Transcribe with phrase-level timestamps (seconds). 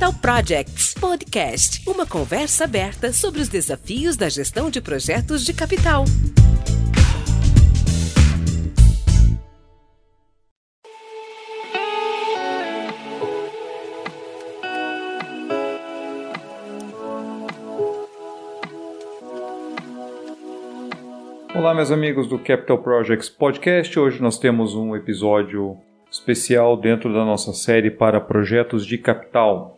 [0.00, 6.04] Capital Projects Podcast, uma conversa aberta sobre os desafios da gestão de projetos de capital.
[21.54, 23.98] Olá, meus amigos do Capital Projects Podcast.
[23.98, 25.76] Hoje nós temos um episódio
[26.10, 29.76] especial dentro da nossa série para projetos de capital.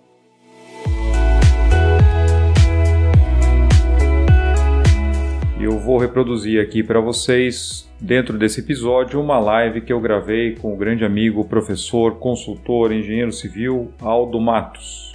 [5.63, 10.75] Eu vou reproduzir aqui para vocês, dentro desse episódio, uma live que eu gravei com
[10.75, 15.15] o grande amigo, professor, consultor, engenheiro civil Aldo Matos.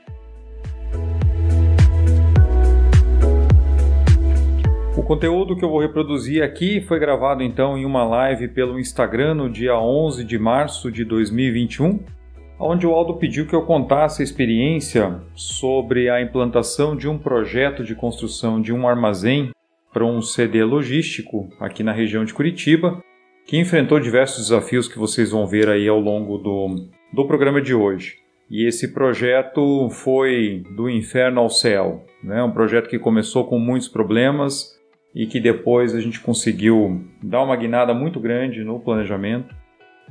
[4.98, 9.36] O conteúdo que eu vou reproduzir aqui foi gravado então em uma live pelo Instagram
[9.36, 12.18] no dia 11 de março de 2021
[12.60, 17.84] onde o Aldo pediu que eu contasse a experiência sobre a implantação de um projeto
[17.84, 19.52] de construção de um armazém
[19.94, 23.02] para um CD logístico aqui na região de Curitiba,
[23.46, 27.74] que enfrentou diversos desafios que vocês vão ver aí ao longo do, do programa de
[27.74, 28.16] hoje.
[28.50, 32.42] E esse projeto foi do inferno ao céu, né?
[32.44, 34.78] um projeto que começou com muitos problemas
[35.14, 39.54] e que depois a gente conseguiu dar uma guinada muito grande no planejamento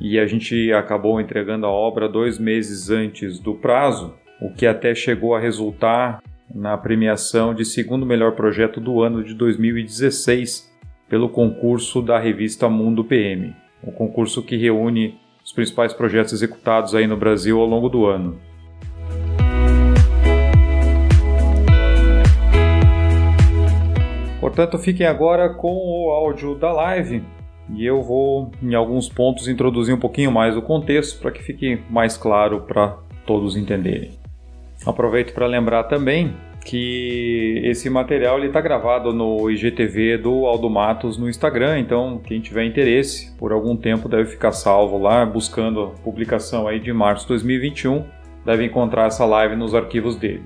[0.00, 4.94] e a gente acabou entregando a obra dois meses antes do prazo, o que até
[4.94, 6.22] chegou a resultar
[6.54, 10.70] na premiação de segundo melhor projeto do ano de 2016
[11.08, 17.06] pelo concurso da revista Mundo PM, o concurso que reúne os principais projetos executados aí
[17.06, 18.36] no Brasil ao longo do ano.
[24.40, 27.22] Portanto, fiquem agora com o áudio da live
[27.70, 31.80] e eu vou, em alguns pontos, introduzir um pouquinho mais o contexto para que fique
[31.88, 34.18] mais claro para todos entenderem.
[34.84, 36.34] Aproveito para lembrar também
[36.66, 42.64] que esse material está gravado no IGTV do Aldo Matos no Instagram, então quem tiver
[42.64, 47.28] interesse, por algum tempo deve ficar salvo lá, buscando a publicação aí de março de
[47.28, 48.04] 2021,
[48.44, 50.42] deve encontrar essa live nos arquivos dele.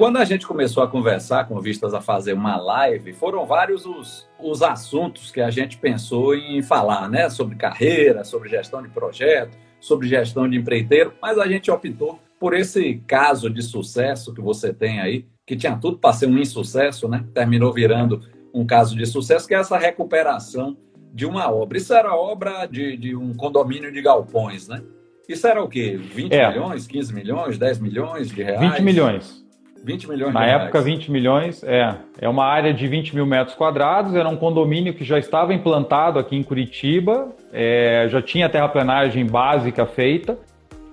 [0.00, 4.26] Quando a gente começou a conversar com vistas a fazer uma live, foram vários os,
[4.38, 7.28] os assuntos que a gente pensou em falar, né?
[7.28, 12.54] Sobre carreira, sobre gestão de projeto, sobre gestão de empreiteiro, mas a gente optou por
[12.54, 17.06] esse caso de sucesso que você tem aí, que tinha tudo para ser um insucesso,
[17.06, 17.22] né?
[17.34, 18.22] Terminou virando
[18.54, 20.78] um caso de sucesso, que é essa recuperação
[21.12, 21.76] de uma obra.
[21.76, 24.82] Isso era obra de, de um condomínio de galpões, né?
[25.28, 26.00] Isso era o quê?
[26.02, 26.48] 20 é.
[26.48, 28.76] milhões, 15 milhões, 10 milhões de reais?
[28.76, 29.49] 20 milhões.
[29.82, 30.84] 20 milhões Na de época, reais.
[30.84, 31.96] 20 milhões, é.
[32.20, 36.18] É uma área de 20 mil metros quadrados, era um condomínio que já estava implantado
[36.18, 40.38] aqui em Curitiba, é, já tinha terraplenagem básica feita,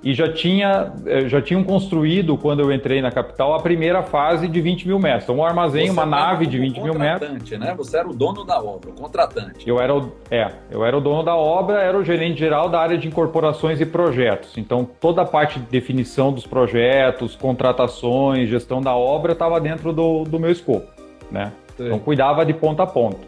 [0.07, 4.47] e já, tinha, eh, já tinham construído, quando eu entrei na capital, a primeira fase
[4.47, 5.23] de 20 mil metros.
[5.23, 7.49] Então, um armazém, Você uma nave de 20 mil metros.
[7.51, 7.73] Né?
[7.75, 9.67] Você era o dono da obra, o contratante.
[9.67, 12.79] Eu era o, é, eu era o dono da obra, era o gerente geral da
[12.79, 14.57] área de incorporações e projetos.
[14.57, 20.23] Então, toda a parte de definição dos projetos, contratações, gestão da obra estava dentro do,
[20.23, 20.87] do meu escopo.
[21.29, 21.51] Né?
[21.77, 23.19] Então, cuidava de ponta a ponta.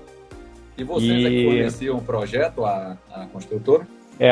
[0.78, 1.26] E vocês e...
[1.26, 3.86] é que forneciam o projeto à, à construtora?
[4.18, 4.32] É,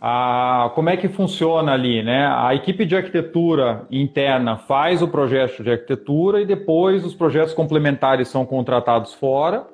[0.00, 2.26] a, como é que funciona ali, né?
[2.26, 8.28] A equipe de arquitetura interna faz o projeto de arquitetura e depois os projetos complementares
[8.28, 9.66] são contratados fora.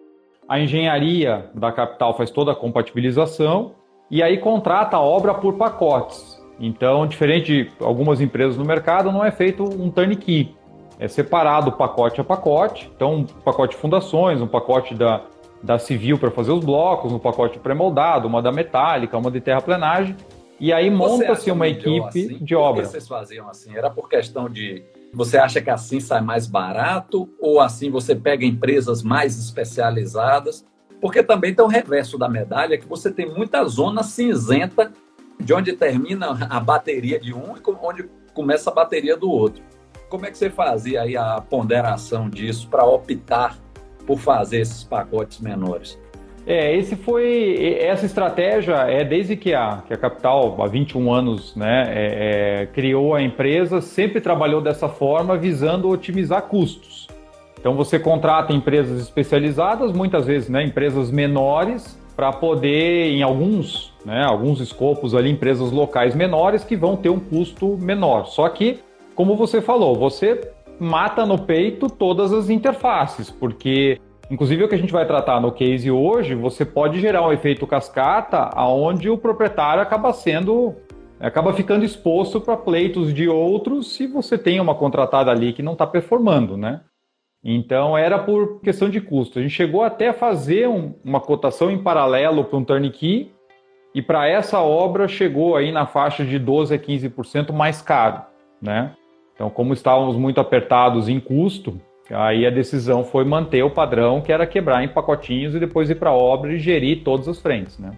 [0.49, 3.73] A engenharia da capital faz toda a compatibilização
[4.11, 6.43] e aí contrata a obra por pacotes.
[6.59, 10.55] Então, diferente de algumas empresas no mercado, não é feito um turnkey.
[10.99, 12.91] É separado pacote a pacote.
[12.95, 15.23] Então, um pacote de fundações, um pacote da,
[15.65, 20.15] da civil para fazer os blocos, no pacote pré-moldado, uma da metálica, uma de terraplenagem.
[20.61, 22.39] E aí monta-se uma equipe assim?
[22.39, 22.83] de obra.
[22.83, 23.75] Por que vocês faziam assim?
[23.75, 24.85] Era por questão de.
[25.13, 27.29] Você acha que assim sai mais barato?
[27.41, 30.67] Ou assim você pega empresas mais especializadas?
[31.01, 34.93] Porque também tem o reverso da medalha, que você tem muita zona cinzenta
[35.41, 39.63] de onde termina a bateria de um e onde começa a bateria do outro.
[40.09, 43.59] Como é que você fazia aí a ponderação disso para optar
[44.07, 45.99] por fazer esses pacotes menores?
[46.47, 47.79] É, esse foi.
[47.81, 52.67] Essa estratégia é desde que a, que a Capital, há 21 anos, né, é, é,
[52.67, 57.09] criou a empresa, sempre trabalhou dessa forma, visando otimizar custos.
[57.59, 64.23] Então você contrata empresas especializadas, muitas vezes né, empresas menores, para poder, em alguns, né,
[64.23, 68.27] alguns escopos ali, empresas locais menores que vão ter um custo menor.
[68.27, 68.81] Só que,
[69.15, 74.01] como você falou, você mata no peito todas as interfaces, porque
[74.31, 77.67] Inclusive o que a gente vai tratar no case hoje, você pode gerar um efeito
[77.67, 80.75] cascata aonde o proprietário acaba sendo
[81.21, 85.73] acaba ficando exposto para pleitos de outros se você tem uma contratada ali que não
[85.73, 86.81] está performando, né?
[87.43, 89.39] Então era por questão de custo.
[89.39, 93.31] A gente chegou até a fazer um, uma cotação em paralelo para um turnkey
[93.95, 98.23] e para essa obra chegou aí na faixa de 12 a 15% mais caro,
[98.61, 98.93] né?
[99.35, 104.31] Então, como estávamos muito apertados em custo, Aí a decisão foi manter o padrão, que
[104.31, 107.79] era quebrar em pacotinhos e depois ir para a obra e gerir todas as frentes,
[107.79, 107.93] né?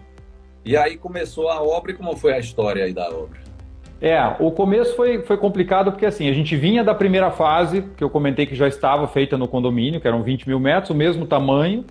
[0.63, 3.39] E aí começou a obra e como foi a história aí da obra?
[3.99, 8.03] É, o começo foi, foi complicado porque assim, a gente vinha da primeira fase, que
[8.03, 11.25] eu comentei que já estava feita no condomínio, que eram 20 mil metros, o mesmo
[11.25, 11.83] tamanho,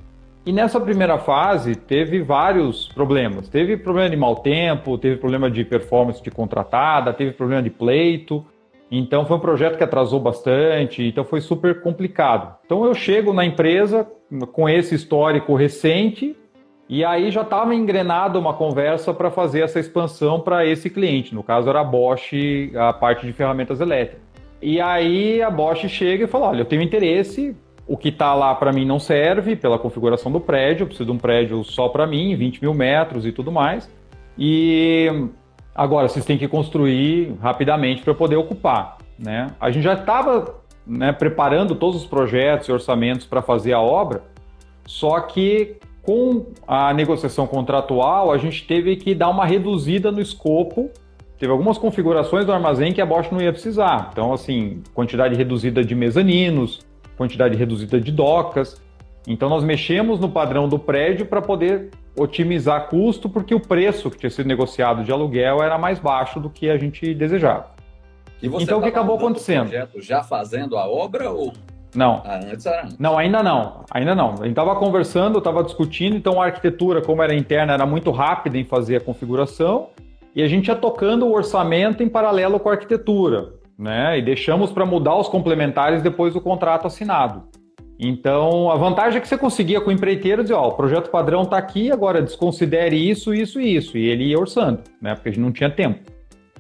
[0.45, 3.49] e nessa primeira fase teve vários problemas.
[3.49, 8.47] Teve problema de mau tempo, teve problema de performance de contratada, teve problema de pleito,
[8.91, 12.57] então foi um projeto que atrasou bastante, então foi super complicado.
[12.65, 14.07] Então eu chego na empresa
[14.53, 16.37] com esse histórico recente
[16.89, 21.35] e aí já estava engrenado uma conversa para fazer essa expansão para esse cliente.
[21.35, 22.33] No caso era a Bosch,
[22.77, 24.25] a parte de ferramentas elétricas.
[24.63, 27.57] E aí a Bosch chega e fala: olha, eu tenho interesse,
[27.89, 31.13] o que está lá para mim não serve pela configuração do prédio, eu preciso de
[31.13, 33.91] um prédio só para mim, 20 mil metros e tudo mais.
[34.39, 35.29] E
[35.77, 38.97] Agora, vocês têm que construir rapidamente para poder ocupar.
[39.19, 39.49] Né?
[39.61, 40.55] A gente já estava
[40.87, 44.23] né, preparando todos os projetos e orçamentos para fazer a obra,
[44.87, 45.77] só que
[46.07, 50.89] com a negociação contratual, a gente teve que dar uma reduzida no escopo.
[51.37, 54.11] Teve algumas configurações do armazém que a Bosch não ia precisar.
[54.13, 56.87] Então, assim, quantidade reduzida de mezaninos,
[57.19, 58.81] quantidade reduzida de docas.
[59.27, 64.19] Então, nós mexemos no padrão do prédio para poder otimizar custo, porque o preço que
[64.19, 67.67] tinha sido negociado de aluguel era mais baixo do que a gente desejava.
[68.43, 69.71] então, o que acabou acontecendo?
[69.97, 71.53] já fazendo a obra ou
[71.95, 72.23] não.
[72.27, 72.89] Ah, antes era...
[72.99, 73.85] Não, ainda não.
[73.91, 74.33] Ainda não.
[74.33, 78.59] A gente estava conversando, estava discutindo, então a arquitetura, como era interna, era muito rápida
[78.59, 79.89] em fazer a configuração
[80.35, 84.19] e a gente ia tocando o orçamento em paralelo com a arquitetura, né?
[84.19, 87.45] E deixamos para mudar os complementares depois do contrato assinado.
[87.99, 91.43] Então, a vantagem é que você conseguia com o empreiteiro dizer, ó, o projeto padrão
[91.43, 93.97] está aqui, agora desconsidere isso, isso e isso.
[93.97, 95.15] E ele ia orçando, né?
[95.15, 96.01] Porque a gente não tinha tempo.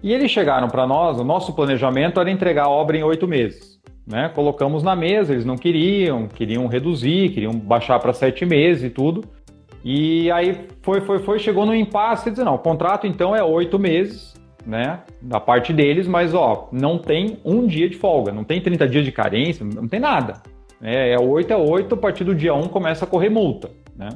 [0.03, 3.79] E eles chegaram para nós, o nosso planejamento era entregar a obra em oito meses.
[4.07, 4.31] Né?
[4.35, 9.25] Colocamos na mesa, eles não queriam, queriam reduzir, queriam baixar para sete meses e tudo.
[9.85, 13.79] E aí foi, foi, foi, chegou no impasse e não, o contrato então é oito
[13.79, 14.35] meses,
[14.65, 15.01] né?
[15.21, 19.05] Da parte deles, mas ó, não tem um dia de folga, não tem 30 dias
[19.05, 20.43] de carência, não tem nada.
[20.83, 24.11] É, é 8 a 8, a partir do dia 1 começa a correr multa, né?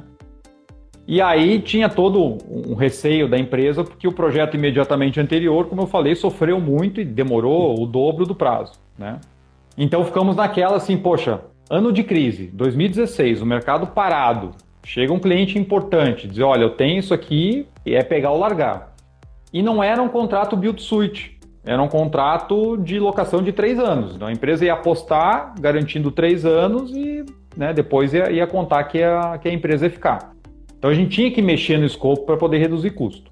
[1.07, 5.87] E aí tinha todo um receio da empresa, porque o projeto imediatamente anterior, como eu
[5.87, 9.19] falei, sofreu muito e demorou o dobro do prazo, né?
[9.77, 14.51] Então ficamos naquela assim, poxa, ano de crise, 2016, o mercado parado,
[14.83, 18.93] chega um cliente importante, diz, olha, eu tenho isso aqui e é pegar ou largar.
[19.51, 24.15] E não era um contrato build suite, era um contrato de locação de três anos.
[24.15, 27.23] Então a empresa ia apostar, garantindo três anos e
[27.55, 30.33] né, depois ia, ia contar que a, que a empresa ia ficar.
[30.77, 33.31] Então a gente tinha que mexer no escopo para poder reduzir custo.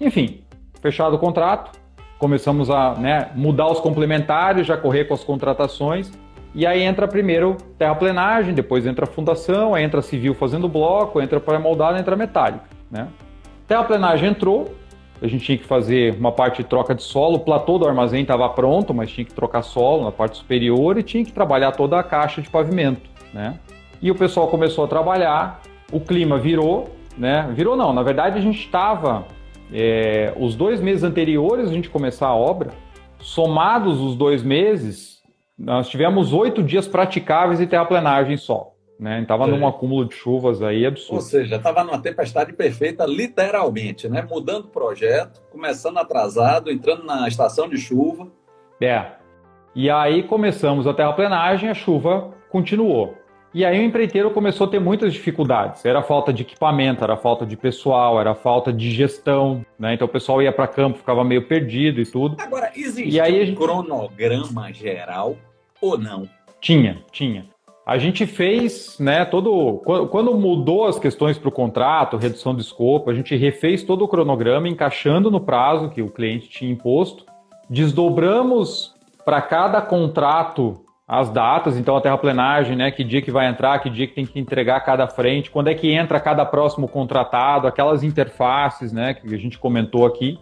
[0.00, 0.42] Enfim,
[0.80, 1.78] fechado o contrato,
[2.18, 6.10] começamos a né, mudar os complementares, já correr com as contratações.
[6.54, 11.38] E aí entra primeiro terraplenagem, depois entra a fundação, aí entra civil fazendo bloco, entra
[11.38, 12.64] pré-moldado, entra metálica.
[12.90, 13.06] Né?
[13.68, 14.74] Terraplenagem entrou,
[15.20, 18.22] a gente tinha que fazer uma parte de troca de solo, o platô do armazém
[18.22, 21.98] estava pronto, mas tinha que trocar solo na parte superior e tinha que trabalhar toda
[21.98, 23.58] a caixa de pavimento, né?
[24.00, 25.60] E o pessoal começou a trabalhar,
[25.92, 27.50] o clima virou, né?
[27.54, 29.26] Virou não, na verdade a gente estava,
[29.72, 32.70] é, os dois meses anteriores a gente começar a obra,
[33.18, 35.18] somados os dois meses,
[35.58, 38.72] nós tivemos oito dias praticáveis de terraplenagem só.
[38.98, 39.22] Né?
[39.22, 41.14] Estava num acúmulo de chuvas aí absurdo.
[41.14, 44.26] Ou seja, estava numa tempestade perfeita, literalmente, né?
[44.28, 48.26] Mudando o projeto, começando atrasado, entrando na estação de chuva.
[48.80, 49.12] É.
[49.74, 53.14] E aí começamos a terraplenagem, a chuva continuou.
[53.54, 55.84] E aí o empreiteiro começou a ter muitas dificuldades.
[55.84, 59.94] Era falta de equipamento, era falta de pessoal, era falta de gestão, né?
[59.94, 62.36] Então o pessoal ia para campo, ficava meio perdido e tudo.
[62.40, 63.56] Agora, existe e aí um gente...
[63.56, 65.36] cronograma geral
[65.80, 66.28] ou não?
[66.60, 67.46] Tinha, tinha.
[67.88, 69.78] A gente fez, né, todo.
[70.10, 74.08] Quando mudou as questões para o contrato, redução de escopo, a gente refez todo o
[74.08, 77.24] cronograma, encaixando no prazo que o cliente tinha imposto.
[77.70, 83.78] Desdobramos para cada contrato as datas, então a terraplenagem, né, que dia que vai entrar,
[83.78, 87.66] que dia que tem que entregar cada frente, quando é que entra cada próximo contratado,
[87.66, 90.38] aquelas interfaces, né, que a gente comentou aqui.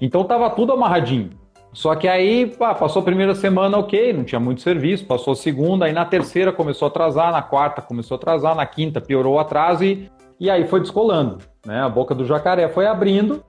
[0.00, 1.28] Então estava tudo amarradinho.
[1.72, 5.36] Só que aí, pá, passou a primeira semana, ok, não tinha muito serviço, passou a
[5.36, 9.34] segunda, aí na terceira começou a atrasar, na quarta começou a atrasar, na quinta piorou
[9.34, 11.80] o atraso e, e aí foi descolando, né?
[11.80, 13.44] A boca do jacaré foi abrindo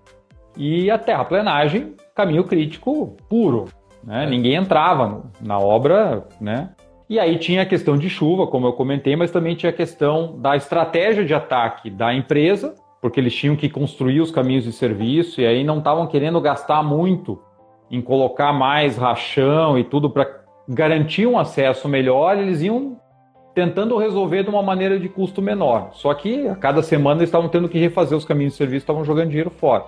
[0.55, 3.65] e a terraplenagem, caminho crítico puro,
[4.03, 4.25] né?
[4.25, 4.29] É.
[4.29, 6.69] Ninguém entrava na obra, né?
[7.09, 10.39] E aí tinha a questão de chuva, como eu comentei, mas também tinha a questão
[10.39, 15.41] da estratégia de ataque da empresa, porque eles tinham que construir os caminhos de serviço
[15.41, 17.41] e aí não estavam querendo gastar muito
[17.91, 22.97] em colocar mais rachão e tudo para garantir um acesso melhor, eles iam
[23.53, 25.89] tentando resolver de uma maneira de custo menor.
[25.91, 29.03] Só que a cada semana eles estavam tendo que refazer os caminhos de serviço, estavam
[29.03, 29.83] jogando dinheiro fora.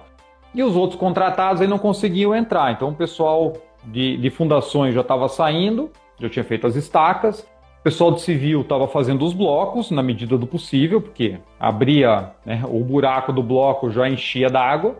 [0.53, 2.73] E os outros contratados aí não conseguiam entrar.
[2.73, 3.53] Então o pessoal
[3.85, 7.47] de, de fundações já estava saindo, já tinha feito as estacas.
[7.79, 12.63] O pessoal de civil estava fazendo os blocos na medida do possível, porque abria né,
[12.67, 14.95] o buraco do bloco já enchia d'água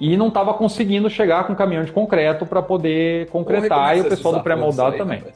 [0.00, 4.34] e não estava conseguindo chegar com caminhão de concreto para poder concretar e o pessoal
[4.34, 5.22] do pré-moldado também.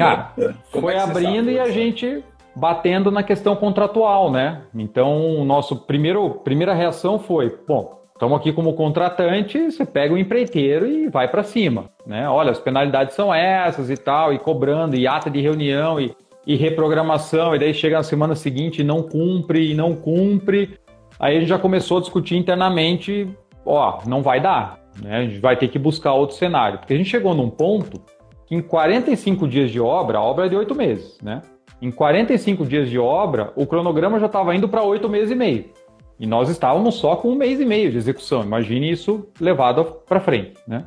[0.00, 0.32] Ah,
[0.72, 2.24] foi é abrindo e a gente
[2.56, 4.62] batendo na questão contratual, né?
[4.74, 10.18] Então, o nosso primeiro primeira reação foi, bom, estamos aqui como contratante, você pega o
[10.18, 12.26] empreiteiro e vai para cima, né?
[12.26, 16.56] Olha, as penalidades são essas e tal, e cobrando, e ata de reunião, e, e
[16.56, 20.78] reprogramação, e daí chega na semana seguinte e não cumpre, e não cumpre.
[21.20, 23.28] Aí a gente já começou a discutir internamente
[23.64, 25.18] ó, não vai dar, né?
[25.18, 26.78] A gente vai ter que buscar outro cenário.
[26.78, 28.00] Porque a gente chegou num ponto
[28.46, 31.42] que em 45 dias de obra, a obra é de oito meses, né?
[31.80, 35.66] Em 45 dias de obra, o cronograma já estava indo para oito meses e meio.
[36.18, 38.42] E nós estávamos só com um mês e meio de execução.
[38.42, 40.86] Imagine isso levado para frente, né?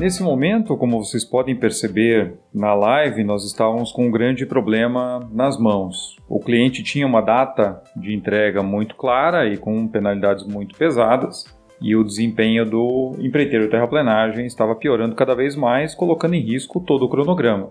[0.00, 5.56] Nesse momento, como vocês podem perceber na live, nós estávamos com um grande problema nas
[5.56, 6.16] mãos.
[6.28, 11.44] O cliente tinha uma data de entrega muito clara e com penalidades muito pesadas,
[11.80, 17.04] e o desempenho do empreiteiro terraplenagem estava piorando cada vez mais, colocando em risco todo
[17.04, 17.70] o cronograma.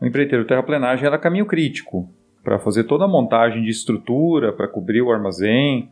[0.00, 2.08] O empreiteiro terraplenagem era caminho crítico
[2.44, 5.90] para fazer toda a montagem de estrutura, para cobrir o armazém,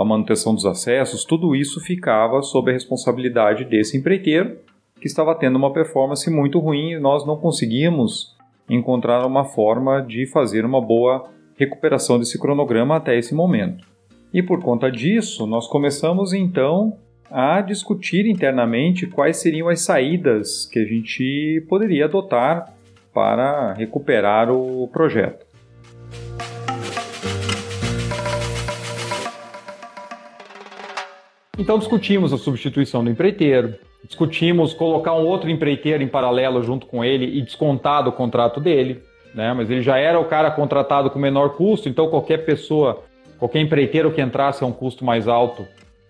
[0.00, 4.58] a manutenção dos acessos, tudo isso ficava sob a responsabilidade desse empreiteiro
[5.02, 8.36] que estava tendo uma performance muito ruim e nós não conseguimos
[8.70, 13.84] encontrar uma forma de fazer uma boa recuperação desse cronograma até esse momento.
[14.32, 16.96] E por conta disso, nós começamos então
[17.28, 22.72] a discutir internamente quais seriam as saídas que a gente poderia adotar
[23.12, 25.44] para recuperar o projeto.
[31.58, 37.04] Então discutimos a substituição do empreiteiro, discutimos colocar um outro empreiteiro em paralelo junto com
[37.04, 39.02] ele e descontar do contrato dele,
[39.34, 39.52] né?
[39.52, 43.02] Mas ele já era o cara contratado com menor custo, então qualquer pessoa,
[43.38, 45.66] qualquer empreiteiro que entrasse a um custo mais alto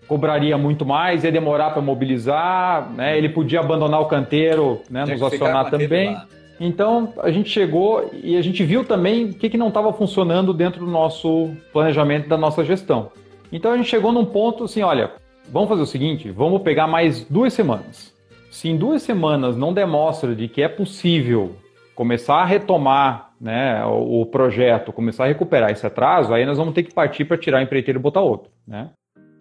[0.07, 3.17] cobraria muito mais, ia demorar para mobilizar, né?
[3.17, 5.05] Ele podia abandonar o canteiro, né?
[5.05, 6.15] Nos acionar também.
[6.59, 10.53] Então a gente chegou e a gente viu também o que, que não estava funcionando
[10.53, 13.11] dentro do nosso planejamento da nossa gestão.
[13.51, 15.11] Então a gente chegou num ponto assim, olha,
[15.49, 18.13] Vamos fazer o seguinte, vamos pegar mais duas semanas.
[18.49, 21.55] Se em duas semanas não demonstra de que é possível
[21.95, 26.83] começar a retomar né, o projeto, começar a recuperar esse atraso, aí nós vamos ter
[26.83, 28.51] que partir para tirar o empreiteiro e botar outro.
[28.67, 28.89] Né?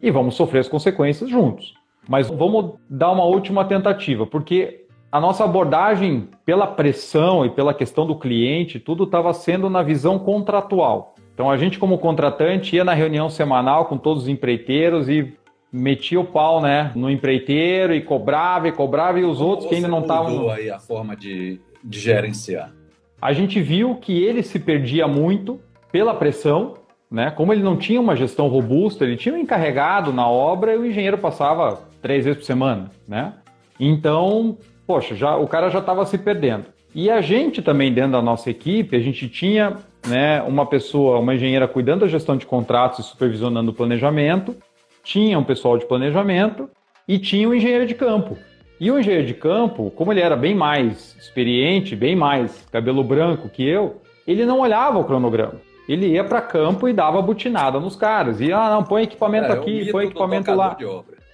[0.03, 1.75] E vamos sofrer as consequências juntos.
[2.09, 8.07] Mas vamos dar uma última tentativa, porque a nossa abordagem pela pressão e pela questão
[8.07, 11.15] do cliente, tudo estava sendo na visão contratual.
[11.35, 15.37] Então a gente, como contratante, ia na reunião semanal com todos os empreiteiros e
[15.73, 19.75] metia o pau, né, no empreiteiro e cobrava e cobrava e os Como outros que
[19.75, 20.51] ainda não estavam.
[20.51, 22.73] aí a forma de, de gerenciar?
[23.21, 25.61] A gente viu que ele se perdia muito
[25.91, 26.75] pela pressão,
[27.11, 27.31] né?
[27.31, 30.85] Como ele não tinha uma gestão robusta, ele tinha um encarregado na obra e o
[30.85, 33.35] engenheiro passava três vezes por semana, né?
[33.79, 36.65] Então, poxa, já, o cara já estava se perdendo.
[36.95, 39.77] E a gente também, dentro da nossa equipe, a gente tinha
[40.07, 44.55] né, uma pessoa, uma engenheira cuidando da gestão de contratos e supervisionando o planejamento,
[45.03, 46.69] tinha um pessoal de planejamento
[47.07, 48.37] e tinha um engenheiro de campo.
[48.81, 53.49] E o engenheiro de campo, como ele era bem mais experiente, bem mais cabelo branco
[53.49, 55.61] que eu, ele não olhava o cronograma.
[55.89, 58.41] Ele ia para campo e dava butinada nos caras.
[58.41, 60.77] E, ah, não, põe equipamento é, aqui, põe equipamento lá.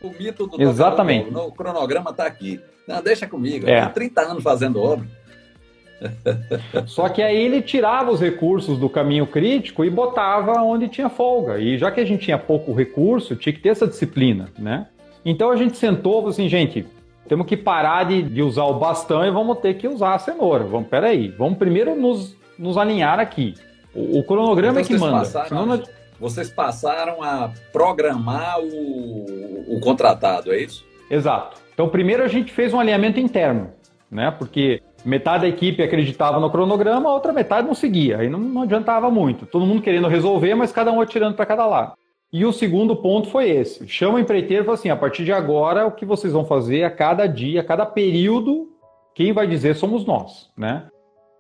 [0.03, 1.35] O mito do Exatamente.
[1.35, 2.61] O cronograma está aqui.
[2.87, 3.69] Não, deixa comigo.
[3.69, 3.85] É.
[3.85, 5.07] Eu 30 anos fazendo obra.
[6.87, 11.59] Só que aí ele tirava os recursos do caminho crítico e botava onde tinha folga.
[11.59, 14.87] E já que a gente tinha pouco recurso, tinha que ter essa disciplina, né?
[15.25, 16.87] Então a gente sentou e falou assim, gente,
[17.29, 20.65] temos que parar de, de, usar o bastão e vamos ter que usar a cenoura.
[20.65, 23.55] Vamos, peraí, vamos primeiro nos, nos alinhar aqui.
[23.95, 25.19] O, o cronograma é que manda.
[25.19, 25.83] Passaram.
[26.21, 30.85] Vocês passaram a programar o, o contratado, é isso?
[31.09, 31.59] Exato.
[31.73, 33.71] Então, primeiro a gente fez um alinhamento interno,
[34.11, 34.33] né?
[34.33, 38.19] Porque metade da equipe acreditava no cronograma, a outra metade não seguia.
[38.19, 39.47] Aí não, não adiantava muito.
[39.47, 41.93] Todo mundo querendo resolver, mas cada um atirando para cada lado.
[42.33, 43.89] E o segundo ponto foi esse.
[43.89, 46.85] Chama o empreiteiro e fala assim: a partir de agora, o que vocês vão fazer
[46.85, 48.69] a cada dia, a cada período,
[49.15, 50.87] quem vai dizer somos nós, né?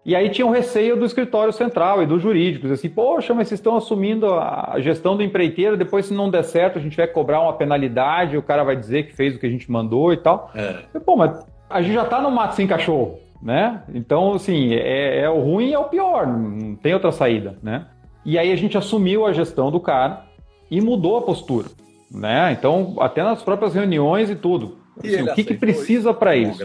[0.05, 3.61] E aí tinha um receio do escritório central e dos jurídicos, assim, poxa, mas vocês
[3.61, 7.43] estão assumindo a gestão do empreiteiro, depois se não der certo, a gente vai cobrar
[7.43, 10.51] uma penalidade, o cara vai dizer que fez o que a gente mandou e tal.
[10.55, 10.99] É.
[11.01, 13.83] Pô, mas a gente já está no mato sem cachorro né?
[13.95, 17.87] Então, assim, é, é o ruim e é o pior, não tem outra saída, né?
[18.25, 20.25] E aí a gente assumiu a gestão do cara
[20.71, 21.69] e mudou a postura,
[22.11, 22.53] né?
[22.53, 24.79] Então, até nas próprias reuniões e tudo.
[25.03, 26.63] Assim, o que, que precisa para isso?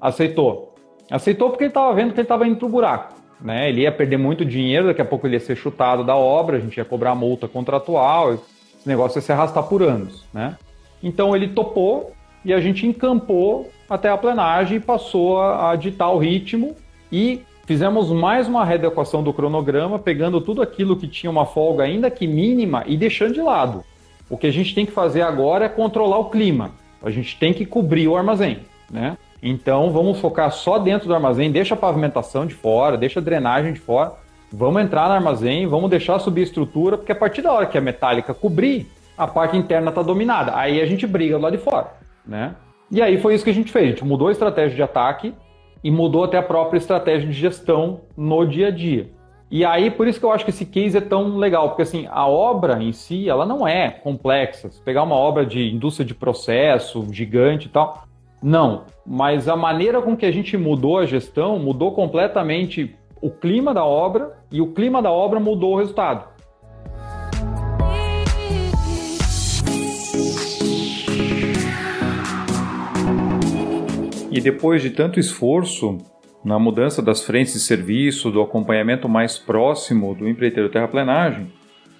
[0.00, 0.74] Aceitou.
[1.10, 3.14] Aceitou porque ele estava vendo que ele estava indo pro buraco.
[3.40, 3.68] Né?
[3.68, 6.60] Ele ia perder muito dinheiro, daqui a pouco ele ia ser chutado da obra, a
[6.60, 10.24] gente ia cobrar multa contratual, esse negócio ia se arrastar por anos.
[10.32, 10.56] Né?
[11.02, 12.12] Então ele topou
[12.46, 16.76] e a gente encampou até a plenagem e passou a, a ditar o ritmo
[17.10, 22.08] e fizemos mais uma readequação do cronograma, pegando tudo aquilo que tinha uma folga ainda
[22.08, 23.84] que mínima e deixando de lado.
[24.30, 26.70] O que a gente tem que fazer agora é controlar o clima.
[27.02, 29.18] A gente tem que cobrir o armazém, né?
[29.42, 33.72] Então vamos focar só dentro do armazém, deixa a pavimentação de fora, deixa a drenagem
[33.72, 34.12] de fora.
[34.52, 37.76] Vamos entrar no armazém, vamos deixar subir a estrutura, porque a partir da hora que
[37.76, 38.86] a metálica cobrir,
[39.18, 40.56] a parte interna está dominada.
[40.56, 42.56] Aí a gente briga lá de fora, né?
[42.90, 43.86] E aí foi isso que a gente fez.
[43.86, 45.34] A gente mudou a estratégia de ataque
[45.82, 49.10] e mudou até a própria estratégia de gestão no dia a dia.
[49.48, 52.08] E aí, por isso que eu acho que esse case é tão legal, porque assim,
[52.10, 54.70] a obra em si, ela não é complexa.
[54.70, 58.06] Se pegar uma obra de indústria de processo, gigante e tal,
[58.42, 58.84] não.
[59.06, 63.84] Mas a maneira com que a gente mudou a gestão mudou completamente o clima da
[63.84, 66.28] obra e o clima da obra mudou o resultado.
[74.36, 75.96] E depois de tanto esforço
[76.44, 81.50] na mudança das frentes de serviço, do acompanhamento mais próximo do empreiteiro terraplenagem,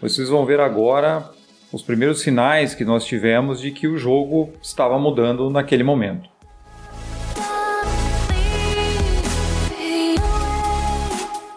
[0.03, 1.31] vocês vão ver agora
[1.73, 6.29] os primeiros sinais que nós tivemos de que o jogo estava mudando naquele momento.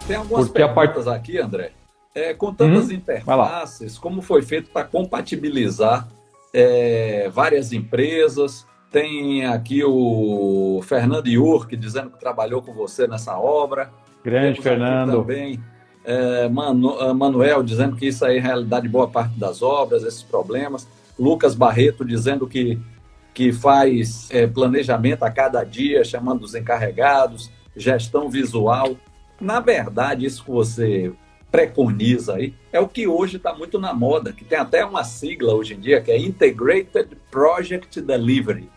[0.07, 1.19] Tem algumas Porque perguntas part...
[1.19, 1.71] aqui, André.
[2.15, 6.07] É, com tantas hum, interfaces, como foi feito para compatibilizar
[6.53, 13.91] é, várias empresas, tem aqui o Fernando Yurk dizendo que trabalhou com você nessa obra.
[14.23, 15.11] Grande Temos Fernando.
[15.11, 15.59] Também
[16.03, 20.23] é, Manu, é, Manuel dizendo que isso aí é realidade boa parte das obras, esses
[20.23, 20.87] problemas.
[21.17, 22.79] Lucas Barreto dizendo que,
[23.33, 28.95] que faz é, planejamento a cada dia, chamando os encarregados, gestão visual.
[29.39, 31.13] Na verdade, isso que você
[31.51, 35.53] preconiza aí é o que hoje está muito na moda, que tem até uma sigla
[35.53, 38.69] hoje em dia, que é Integrated Project Delivery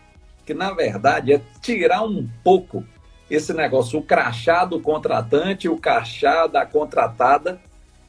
[0.45, 2.83] que na verdade é tirar um pouco
[3.29, 7.59] esse negócio, o crachá do contratante, o crachá da contratada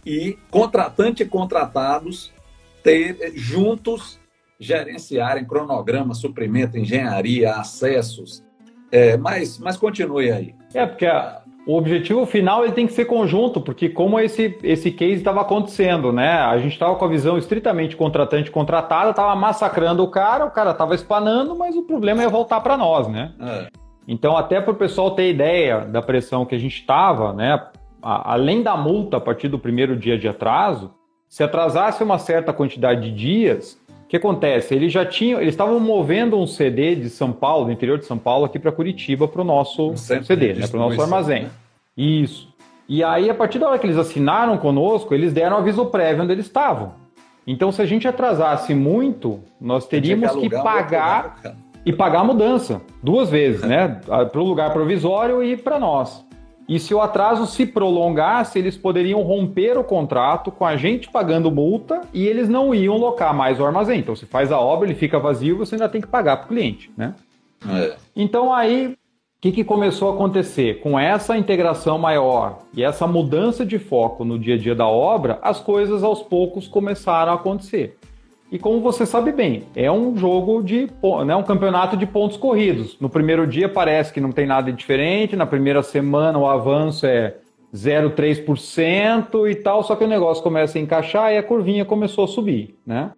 [0.04, 2.32] e contratante e contratados
[2.82, 4.18] ter juntos
[4.58, 8.44] gerenciarem cronograma, suprimento, engenharia, acessos.
[8.92, 10.54] É, mas, mas continue aí.
[10.72, 14.90] É, porque a, o objetivo final ele tem que ser conjunto, porque como esse, esse
[14.90, 16.32] case estava acontecendo, né?
[16.32, 20.72] A gente estava com a visão estritamente contratante contratada, estava massacrando o cara, o cara
[20.72, 23.32] estava espanando, mas o problema ia voltar para nós, né?
[23.40, 23.68] É.
[24.06, 27.58] Então, até para o pessoal ter ideia da pressão que a gente estava, né?
[28.02, 30.92] A, além da multa a partir do primeiro dia de atraso,
[31.26, 34.74] se atrasasse uma certa quantidade de dias, o que acontece?
[34.74, 38.18] Eles já tinham, eles estavam movendo um CD de São Paulo, do interior de São
[38.18, 41.44] Paulo, aqui para Curitiba, para o nosso CD, né, para o nosso armazém.
[41.44, 41.50] Né?
[41.96, 42.52] Isso.
[42.86, 46.32] E aí, a partir da hora que eles assinaram conosco, eles deram aviso prévio onde
[46.32, 46.92] eles estavam.
[47.46, 51.40] Então, se a gente atrasasse muito, nós teríamos que, que pagar
[51.84, 54.00] e pagar a mudança duas vezes, né?
[54.06, 56.23] Para o lugar provisório e para nós.
[56.68, 61.50] E se o atraso se prolongasse, eles poderiam romper o contrato com a gente pagando
[61.50, 64.00] multa e eles não iam locar mais o armazém.
[64.00, 66.48] Então, se faz a obra, ele fica vazio, você ainda tem que pagar para o
[66.48, 67.14] cliente, né?
[67.68, 67.96] É.
[68.16, 68.96] Então, aí, o
[69.40, 70.80] que, que começou a acontecer?
[70.80, 75.38] Com essa integração maior e essa mudança de foco no dia a dia da obra,
[75.42, 77.98] as coisas aos poucos começaram a acontecer.
[78.54, 80.88] E como você sabe bem, é um jogo de,
[81.26, 82.96] né, um campeonato de pontos corridos.
[83.00, 87.34] No primeiro dia parece que não tem nada diferente, na primeira semana o avanço é
[87.74, 92.28] 0,3% e tal, só que o negócio começa a encaixar e a curvinha começou a
[92.28, 93.10] subir, né?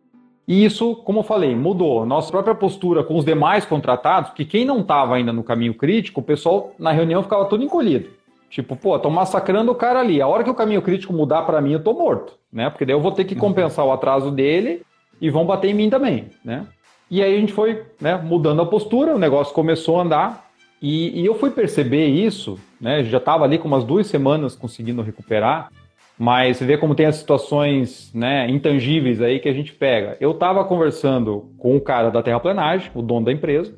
[0.49, 2.07] E isso, como eu falei, mudou.
[2.07, 6.21] Nossa própria postura com os demais contratados, que quem não estava ainda no caminho crítico,
[6.21, 8.09] o pessoal na reunião ficava todo encolhido.
[8.49, 10.23] Tipo, pô, tô massacrando o cara ali.
[10.23, 12.71] A hora que o caminho crítico mudar para mim, eu tô morto, né?
[12.71, 13.41] Porque daí eu vou ter que uhum.
[13.41, 14.81] compensar o atraso dele
[15.21, 16.67] e vão bater em mim também, né?
[17.11, 20.47] E aí a gente foi né, mudando a postura, o negócio começou a andar
[20.83, 23.05] e, e eu fui perceber isso, né?
[23.05, 25.71] Já estava ali com umas duas semanas conseguindo recuperar
[26.19, 30.17] mas você vê como tem as situações né, intangíveis aí que a gente pega.
[30.19, 33.75] Eu estava conversando com o cara da terraplenagem, o dono da empresa,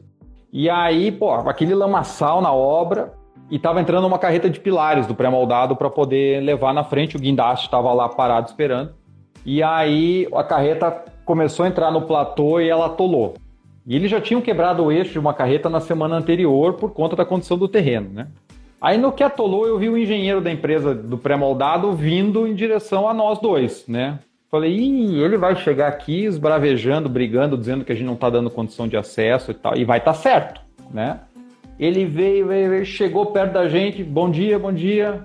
[0.53, 3.12] e aí, pô, aquele lamaçal na obra,
[3.51, 7.20] e estava entrando uma carreta de pilares do pré-moldado para poder levar na frente, o
[7.20, 8.94] guindaste estava lá parado esperando.
[9.44, 13.34] E aí a carreta começou a entrar no platô e ela atolou.
[13.86, 17.14] E eles já tinham quebrado o eixo de uma carreta na semana anterior por conta
[17.14, 18.28] da condição do terreno, né?
[18.80, 23.06] Aí no que atolou, eu vi o engenheiro da empresa do pré-moldado vindo em direção
[23.06, 24.20] a nós dois, né?
[24.50, 28.48] Falei, Ih, ele vai chegar aqui esbravejando, brigando, dizendo que a gente não está dando
[28.48, 31.20] condição de acesso e tal, e vai estar tá certo, né?
[31.78, 35.24] Ele veio, veio, veio, chegou perto da gente, bom dia, bom dia.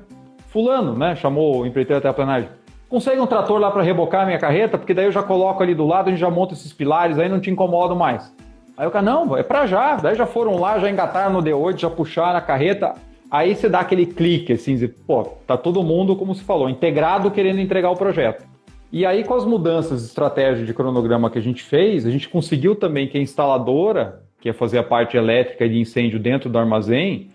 [0.49, 1.15] Fulano, né?
[1.15, 2.49] Chamou o empreiteiro até a planagem.
[2.93, 4.77] Consegue um trator lá para rebocar a minha carreta?
[4.77, 7.27] Porque daí eu já coloco ali do lado, a gente já monta esses pilares, aí
[7.27, 8.31] não te incomodo mais.
[8.77, 9.95] Aí o cara, não, é para já.
[9.95, 12.93] Daí já foram lá, já engataram no D8, já puxaram a carreta.
[13.31, 17.31] Aí você dá aquele clique, assim, dizer, pô, tá todo mundo, como se falou, integrado
[17.31, 18.45] querendo entregar o projeto.
[18.91, 22.29] E aí, com as mudanças de estratégia de cronograma que a gente fez, a gente
[22.29, 26.59] conseguiu também que a instaladora, que ia fazer a parte elétrica de incêndio dentro do
[26.59, 27.31] armazém,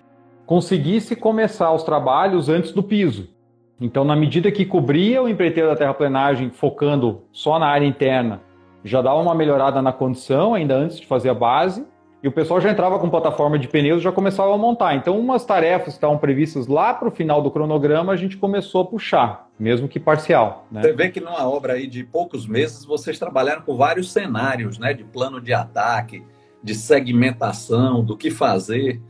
[0.46, 3.36] conseguisse começar os trabalhos antes do piso.
[3.80, 8.40] Então, na medida que cobria o empreiteiro da terraplenagem, focando só na área interna,
[8.84, 11.86] já dava uma melhorada na condição, ainda antes de fazer a base,
[12.20, 14.96] e o pessoal já entrava com plataforma de pneus já começava a montar.
[14.96, 18.80] Então, umas tarefas que estavam previstas lá para o final do cronograma, a gente começou
[18.80, 20.66] a puxar, mesmo que parcial.
[20.70, 20.82] Né?
[20.82, 24.92] Você vê que numa obra aí de poucos meses, vocês trabalharam com vários cenários, né?
[24.92, 26.24] De plano de ataque,
[26.60, 29.00] de segmentação, do que fazer,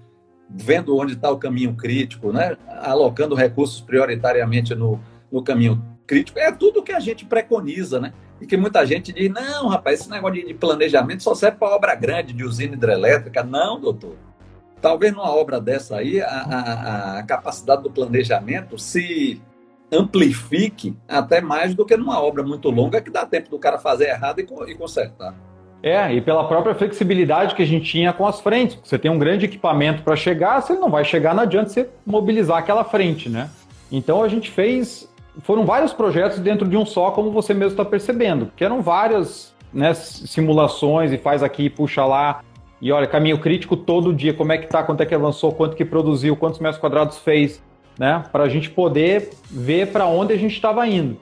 [0.48, 2.56] vendo onde está o caminho crítico, né?
[2.82, 6.38] Alocando recursos prioritariamente no, no caminho crítico.
[6.38, 8.12] É tudo que a gente preconiza, né?
[8.40, 11.94] E que muita gente diz: não, rapaz, esse negócio de planejamento só serve para obra
[11.94, 13.42] grande, de usina hidrelétrica.
[13.42, 14.16] Não, doutor.
[14.80, 19.42] Talvez numa obra dessa aí, a, a, a capacidade do planejamento se
[19.90, 24.08] amplifique até mais do que numa obra muito longa que dá tempo do cara fazer
[24.08, 25.34] errado e, e consertar.
[25.82, 28.78] É, e pela própria flexibilidade que a gente tinha com as frentes.
[28.82, 32.58] Você tem um grande equipamento para chegar, ele não vai chegar, não adianta você mobilizar
[32.58, 33.48] aquela frente, né?
[33.90, 35.08] Então a gente fez
[35.42, 39.54] foram vários projetos dentro de um só, como você mesmo está percebendo, que eram várias
[39.72, 42.40] né, simulações e faz aqui, puxa lá.
[42.80, 45.76] E olha, caminho crítico todo dia, como é que tá, quanto é que avançou, quanto
[45.76, 47.62] que produziu, quantos metros quadrados fez,
[47.98, 48.22] né?
[48.30, 51.16] Para a gente poder ver para onde a gente estava indo.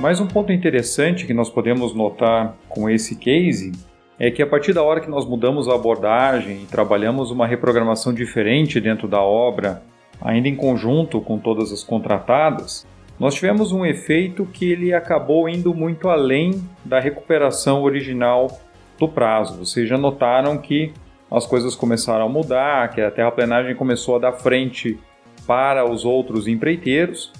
[0.00, 3.72] Mais um ponto interessante que nós podemos notar com esse case
[4.18, 8.10] é que a partir da hora que nós mudamos a abordagem e trabalhamos uma reprogramação
[8.14, 9.82] diferente dentro da obra,
[10.18, 12.86] ainda em conjunto com todas as contratadas,
[13.18, 18.58] nós tivemos um efeito que ele acabou indo muito além da recuperação original
[18.98, 19.58] do prazo.
[19.58, 20.94] Vocês já notaram que
[21.30, 24.98] as coisas começaram a mudar, que a terraplenagem começou a dar frente
[25.46, 27.30] para os outros empreiteiros,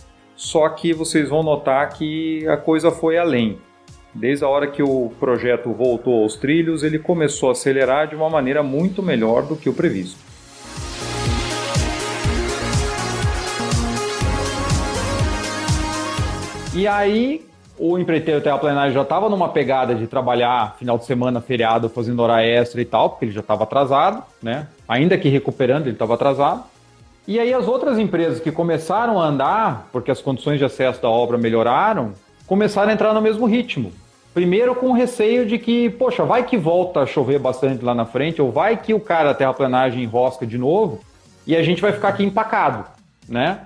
[0.40, 3.58] só que vocês vão notar que a coisa foi além.
[4.14, 8.30] Desde a hora que o projeto voltou aos trilhos, ele começou a acelerar de uma
[8.30, 10.18] maneira muito melhor do que o previsto.
[16.74, 17.44] E aí,
[17.78, 22.42] o empreiteiro terraplenagem já estava numa pegada de trabalhar final de semana, feriado, fazendo hora
[22.42, 24.68] extra e tal, porque ele já estava atrasado, né?
[24.88, 26.64] Ainda que recuperando, ele estava atrasado.
[27.30, 31.08] E aí as outras empresas que começaram a andar, porque as condições de acesso da
[31.08, 32.12] obra melhoraram,
[32.44, 33.92] começaram a entrar no mesmo ritmo.
[34.34, 38.42] Primeiro com receio de que, poxa, vai que volta a chover bastante lá na frente,
[38.42, 40.98] ou vai que o cara terraplanagem enrosca de novo
[41.46, 42.84] e a gente vai ficar aqui empacado,
[43.28, 43.60] né?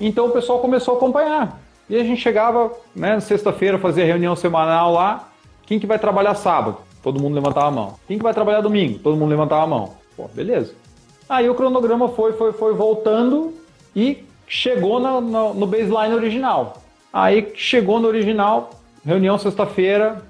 [0.00, 1.60] Então o pessoal começou a acompanhar.
[1.90, 5.28] E a gente chegava, né, sexta-feira, fazia reunião semanal lá.
[5.66, 6.78] Quem que vai trabalhar sábado?
[7.02, 7.94] Todo mundo levantava a mão.
[8.08, 8.98] Quem que vai trabalhar domingo?
[9.00, 9.90] Todo mundo levantava a mão.
[10.16, 10.80] Pô, beleza.
[11.28, 13.54] Aí o cronograma foi, foi, foi voltando
[13.94, 16.82] e chegou no, baseline original.
[17.12, 18.70] Aí chegou no original,
[19.04, 20.22] reunião sexta-feira,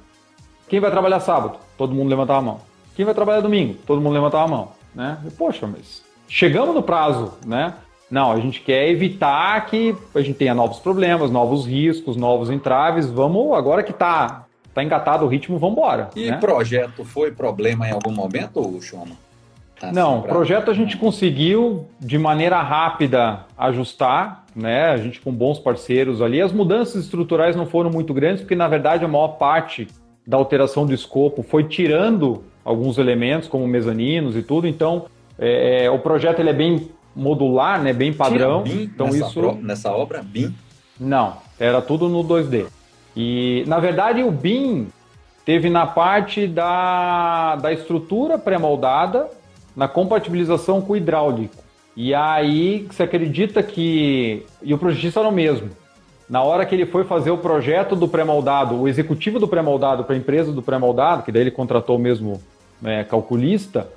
[0.69, 1.59] quem vai trabalhar sábado?
[1.77, 2.61] Todo mundo levantava a mão.
[2.95, 3.75] Quem vai trabalhar domingo?
[3.87, 5.19] Todo mundo levantava a mão, né?
[5.27, 7.75] E, Poxa, mas chegamos no prazo, né?
[8.11, 13.09] Não, a gente quer evitar que a gente tenha novos problemas, novos riscos, novos entraves.
[13.09, 16.11] Vamos, agora que está tá engatado o ritmo, vamos embora.
[16.15, 16.37] E né?
[16.37, 19.17] projeto foi problema em algum momento, Choma?
[19.87, 20.33] Assim, Não, pra...
[20.33, 24.91] projeto a gente conseguiu de maneira rápida ajustar, né?
[24.91, 26.41] A gente com bons parceiros ali.
[26.41, 29.89] As mudanças estruturais não foram muito grandes, porque na verdade a maior parte
[30.27, 34.67] da alteração do escopo foi tirando alguns elementos, como mezaninos e tudo.
[34.69, 35.07] Então,
[35.39, 37.93] é, é o projeto ele é bem modular, né?
[37.93, 38.63] Bem padrão.
[38.63, 40.55] BIM então nessa isso pro, nessa obra BIM?
[40.99, 42.67] Não, era tudo no 2D.
[43.17, 44.89] E na verdade o BIM
[45.45, 49.29] teve na parte da, da estrutura pré-moldada,
[49.77, 51.55] na compatibilização com o hidráulico.
[51.97, 55.71] E aí você acredita que e o projetista era o mesmo.
[56.29, 60.15] Na hora que ele foi fazer o projeto do pré-moldado, o executivo do pré-moldado para
[60.15, 62.41] a empresa do pré-moldado, que daí ele contratou o mesmo
[62.81, 63.89] né, calculista,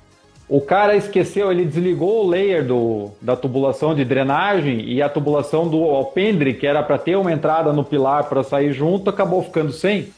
[0.48, 5.66] o cara esqueceu, ele desligou o layer do, da tubulação de drenagem e a tubulação
[5.66, 9.72] do alpendre, que era para ter uma entrada no pilar para sair junto, acabou ficando
[9.72, 10.08] sem.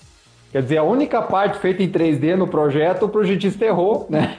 [0.50, 4.38] Quer dizer, a única parte feita em 3D no projeto, o projetista errou, né?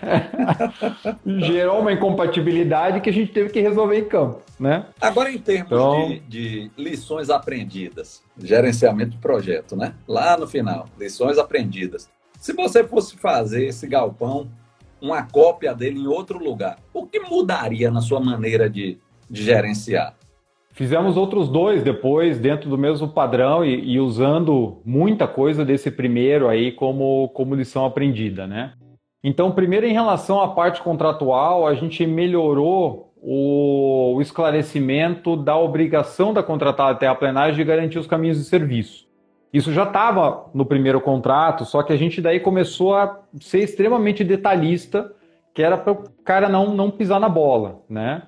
[1.45, 4.85] Gerou uma incompatibilidade que a gente teve que resolver em campo, né?
[4.99, 6.07] Agora, em termos então...
[6.07, 9.93] de, de lições aprendidas, gerenciamento de projeto, né?
[10.07, 12.09] Lá no final, lições aprendidas.
[12.39, 14.47] Se você fosse fazer esse galpão
[15.01, 16.77] uma cópia dele em outro lugar.
[16.93, 18.97] O que mudaria na sua maneira de,
[19.29, 20.15] de gerenciar?
[20.79, 26.47] Fizemos outros dois depois, dentro do mesmo padrão e, e, usando muita coisa desse primeiro
[26.47, 28.71] aí como, como lição aprendida, né?
[29.21, 36.33] Então, primeiro em relação à parte contratual, a gente melhorou o, o esclarecimento da obrigação
[36.33, 39.05] da contratada até a plenagem de garantir os caminhos de serviço.
[39.51, 44.23] Isso já estava no primeiro contrato, só que a gente daí começou a ser extremamente
[44.23, 45.11] detalhista,
[45.53, 48.23] que era para o cara não, não pisar na bola, né?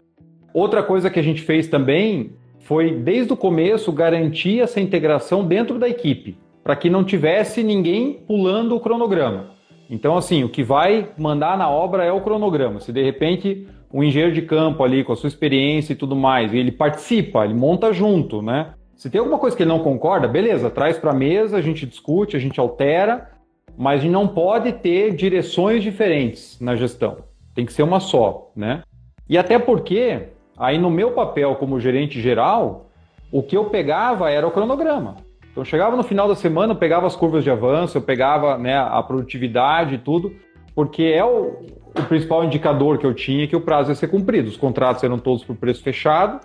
[0.54, 5.78] Outra coisa que a gente fez também foi, desde o começo, garantir essa integração dentro
[5.78, 9.52] da equipe, para que não tivesse ninguém pulando o cronograma.
[9.90, 12.80] Então, assim, o que vai mandar na obra é o cronograma.
[12.80, 16.54] Se de repente o engenheiro de campo ali, com a sua experiência e tudo mais,
[16.54, 18.74] ele participa, ele monta junto, né?
[18.96, 21.86] Se tem alguma coisa que ele não concorda, beleza, traz para a mesa, a gente
[21.86, 23.32] discute, a gente altera,
[23.78, 27.18] mas a gente não pode ter direções diferentes na gestão.
[27.54, 28.84] Tem que ser uma só, né?
[29.28, 32.90] E até porque, aí no meu papel como gerente geral,
[33.32, 35.18] o que eu pegava era o cronograma.
[35.52, 38.78] Então chegava no final da semana, eu pegava as curvas de avanço, eu pegava né,
[38.78, 40.34] a produtividade e tudo,
[40.74, 41.66] porque é o,
[41.98, 44.50] o principal indicador que eu tinha que o prazo ia ser cumprido.
[44.50, 46.40] Os contratos eram todos por preço fechado,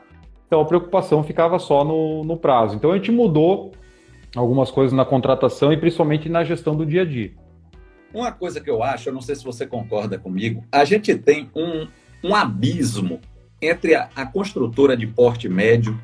[0.46, 2.76] então a preocupação ficava só no, no prazo.
[2.76, 3.72] Então a gente mudou
[4.34, 7.32] algumas coisas na contratação e principalmente na gestão do dia a dia.
[8.12, 11.50] Uma coisa que eu acho, eu não sei se você concorda comigo, a gente tem
[11.54, 11.86] um,
[12.24, 13.20] um abismo
[13.66, 15.98] entre a, a construtora de porte médio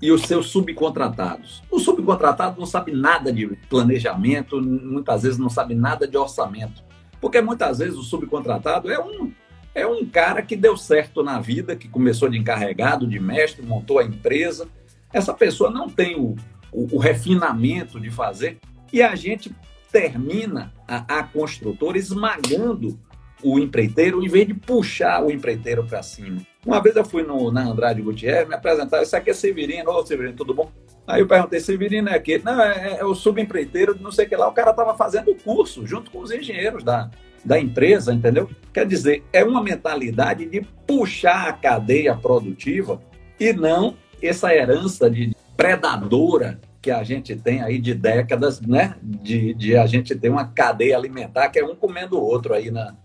[0.00, 1.62] e os seus subcontratados.
[1.70, 6.84] O subcontratado não sabe nada de planejamento, muitas vezes não sabe nada de orçamento,
[7.20, 9.32] porque muitas vezes o subcontratado é um
[9.74, 13.98] é um cara que deu certo na vida, que começou de encarregado, de mestre, montou
[13.98, 14.66] a empresa.
[15.12, 16.34] Essa pessoa não tem o,
[16.72, 18.58] o, o refinamento de fazer
[18.90, 19.54] e a gente
[19.92, 22.98] termina a, a construtora esmagando
[23.42, 26.40] o empreiteiro em vez de puxar o empreiteiro para cima.
[26.66, 30.04] Uma vez eu fui no, na Andrade Gutierrez me apresentar, isso aqui é Severino, ô
[30.04, 30.68] Severino, tudo bom?
[31.06, 32.42] Aí eu perguntei, Severino é aquele?
[32.42, 34.48] Não, é, é o subempreiteiro, não sei o que lá.
[34.48, 37.08] O cara estava fazendo o curso junto com os engenheiros da,
[37.44, 38.50] da empresa, entendeu?
[38.74, 43.00] Quer dizer, é uma mentalidade de puxar a cadeia produtiva
[43.38, 48.96] e não essa herança de predadora que a gente tem aí de décadas, né?
[49.00, 52.72] De, de a gente ter uma cadeia alimentar que é um comendo o outro aí
[52.72, 52.96] na,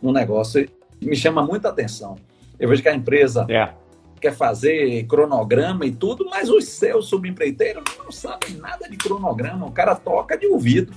[0.00, 0.66] no negócio.
[1.02, 2.16] Me chama muita atenção.
[2.60, 3.70] Eu vejo que a empresa é.
[4.20, 9.66] quer fazer cronograma e tudo, mas os seus subempreiteiros não sabem nada de cronograma.
[9.66, 10.92] O cara toca de ouvido.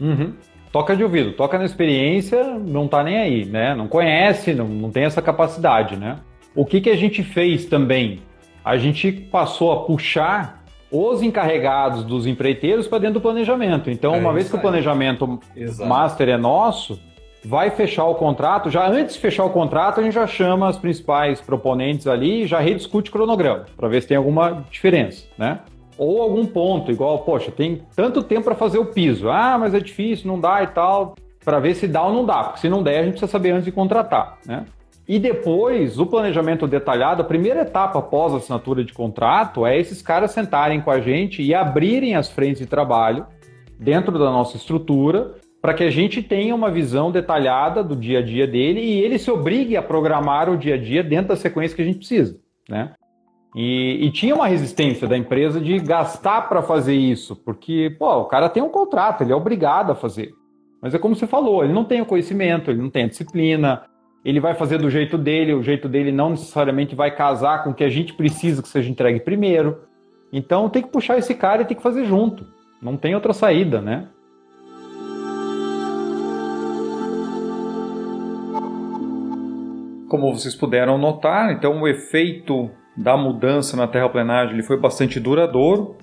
[0.00, 0.32] Uhum
[0.72, 3.74] toca de ouvido, toca na experiência, não tá nem aí, né?
[3.74, 6.18] Não conhece, não, não tem essa capacidade, né?
[6.54, 8.20] O que, que a gente fez também?
[8.64, 13.90] A gente passou a puxar os encarregados dos empreiteiros para dentro do planejamento.
[13.90, 15.40] Então, é uma vez que o planejamento
[15.78, 17.00] master é nosso,
[17.44, 20.76] vai fechar o contrato, já antes de fechar o contrato, a gente já chama as
[20.76, 25.60] principais proponentes ali e já rediscute o cronograma, para ver se tem alguma diferença, né?
[26.00, 29.28] ou algum ponto, igual, poxa, tem tanto tempo para fazer o piso.
[29.28, 32.42] Ah, mas é difícil, não dá e tal, para ver se dá ou não dá,
[32.42, 34.64] porque se não der, a gente precisa saber antes de contratar, né?
[35.06, 40.00] E depois, o planejamento detalhado, a primeira etapa após a assinatura de contrato é esses
[40.00, 43.26] caras sentarem com a gente e abrirem as frentes de trabalho
[43.78, 48.22] dentro da nossa estrutura para que a gente tenha uma visão detalhada do dia a
[48.22, 51.76] dia dele e ele se obrigue a programar o dia a dia dentro da sequência
[51.76, 52.94] que a gente precisa, né?
[53.54, 58.24] E, e, tinha uma resistência da empresa de gastar para fazer isso, porque pô, o
[58.26, 60.30] cara tem um contrato, ele é obrigado a fazer.
[60.80, 63.82] Mas é como você falou, ele não tem o conhecimento, ele não tem a disciplina,
[64.24, 67.74] ele vai fazer do jeito dele, o jeito dele não necessariamente vai casar com o
[67.74, 69.80] que a gente precisa que seja entregue primeiro.
[70.32, 72.46] Então tem que puxar esse cara e tem que fazer junto.
[72.80, 74.08] Não tem outra saída, né?
[80.10, 85.96] Como vocês puderam notar, então o efeito da mudança na terraplenagem ele foi bastante duradouro.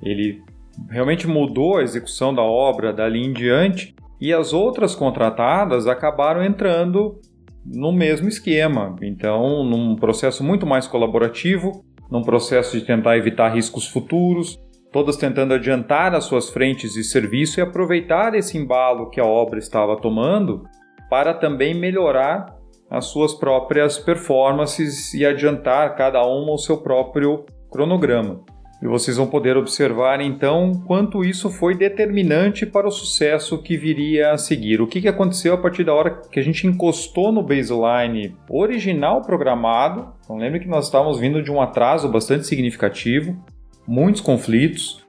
[0.00, 0.40] Ele
[0.88, 7.20] realmente mudou a execução da obra dali em diante e as outras contratadas acabaram entrando
[7.66, 8.94] no mesmo esquema.
[9.02, 14.56] Então, num processo muito mais colaborativo, num processo de tentar evitar riscos futuros,
[14.92, 19.58] todas tentando adiantar as suas frentes de serviço e aproveitar esse embalo que a obra
[19.58, 20.62] estava tomando
[21.10, 22.56] para também melhorar
[22.90, 28.40] as suas próprias performances e adiantar cada uma o seu próprio cronograma.
[28.80, 34.30] E vocês vão poder observar então quanto isso foi determinante para o sucesso que viria
[34.30, 34.80] a seguir.
[34.80, 40.14] O que, aconteceu a partir da hora que a gente encostou no baseline original programado.
[40.24, 43.36] Então lembre que nós estávamos vindo de um atraso bastante significativo,
[43.84, 45.04] muitos conflitos,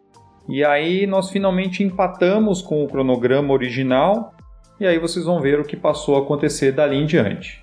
[0.47, 4.33] e aí nós finalmente empatamos com o cronograma original,
[4.79, 7.61] e aí vocês vão ver o que passou a acontecer dali em diante.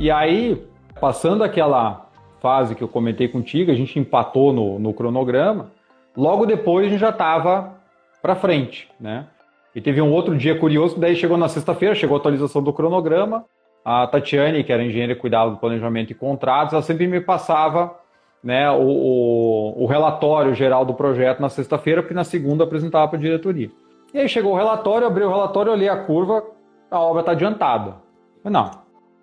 [0.00, 0.66] E aí,
[0.98, 2.06] passando aquela
[2.40, 5.70] fase que eu comentei contigo, a gente empatou no, no cronograma.
[6.16, 7.74] Logo depois a gente já estava
[8.22, 9.26] para frente, né?
[9.74, 13.44] E teve um outro dia curioso, daí chegou na sexta-feira, chegou a atualização do cronograma.
[13.84, 17.94] A Tatiane, que era engenheira que cuidava do planejamento e contratos, ela sempre me passava
[18.42, 23.18] né, o, o, o relatório geral do projeto na sexta-feira, porque na segunda apresentava para
[23.18, 23.70] a diretoria.
[24.12, 26.42] E aí chegou o relatório, abri o relatório, olhei a curva,
[26.90, 27.96] a obra está adiantada.
[28.42, 28.70] Mas não,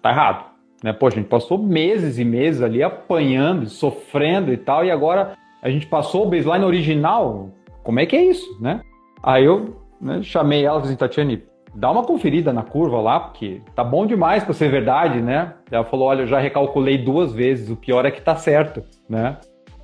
[0.01, 0.45] tá errado.
[0.83, 0.93] Né?
[0.93, 5.69] Pô, a gente passou meses e meses ali apanhando, sofrendo e tal, e agora a
[5.69, 7.49] gente passou o baseline original.
[7.83, 8.81] Como é que é isso, né?
[9.21, 13.19] Aí eu né, chamei ela e falei, assim, Tatiane, dá uma conferida na curva lá,
[13.19, 15.53] porque tá bom demais para ser verdade, né?
[15.69, 19.37] Ela falou, olha, eu já recalculei duas vezes, o pior é que tá certo, né?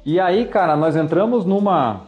[0.06, 2.02] E aí, cara, nós entramos numa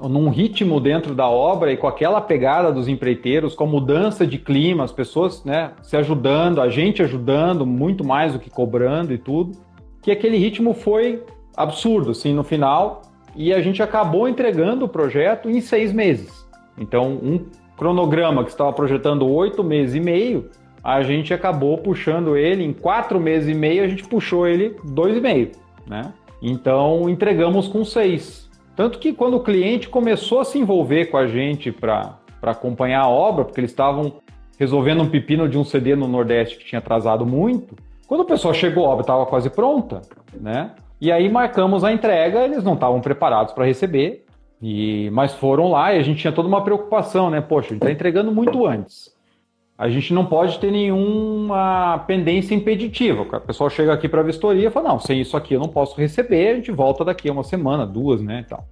[0.00, 4.38] num ritmo dentro da obra e com aquela pegada dos empreiteiros, com a mudança de
[4.38, 9.18] clima, as pessoas né, se ajudando, a gente ajudando muito mais do que cobrando e
[9.18, 9.58] tudo,
[10.00, 11.24] que aquele ritmo foi
[11.56, 13.02] absurdo, assim, no final,
[13.34, 16.46] e a gente acabou entregando o projeto em seis meses.
[16.78, 20.48] Então, um cronograma que estava projetando oito meses e meio,
[20.82, 25.16] a gente acabou puxando ele em quatro meses e meio, a gente puxou ele dois
[25.16, 25.50] e meio,
[25.86, 26.12] né?
[26.40, 28.47] Então, entregamos com seis.
[28.78, 33.08] Tanto que quando o cliente começou a se envolver com a gente para acompanhar a
[33.08, 34.20] obra, porque eles estavam
[34.56, 37.74] resolvendo um pepino de um CD no Nordeste que tinha atrasado muito,
[38.06, 40.70] quando o pessoal chegou, a obra estava quase pronta, né?
[41.00, 44.24] E aí marcamos a entrega, eles não estavam preparados para receber,
[44.62, 47.40] e mas foram lá e a gente tinha toda uma preocupação, né?
[47.40, 49.12] Poxa, a gente está entregando muito antes.
[49.78, 53.22] A gente não pode ter nenhuma pendência impeditiva.
[53.22, 55.68] O pessoal chega aqui para a vistoria e fala: não, sem isso aqui eu não
[55.68, 58.40] posso receber, a gente volta daqui a uma semana, duas, né?
[58.40, 58.64] E, tal.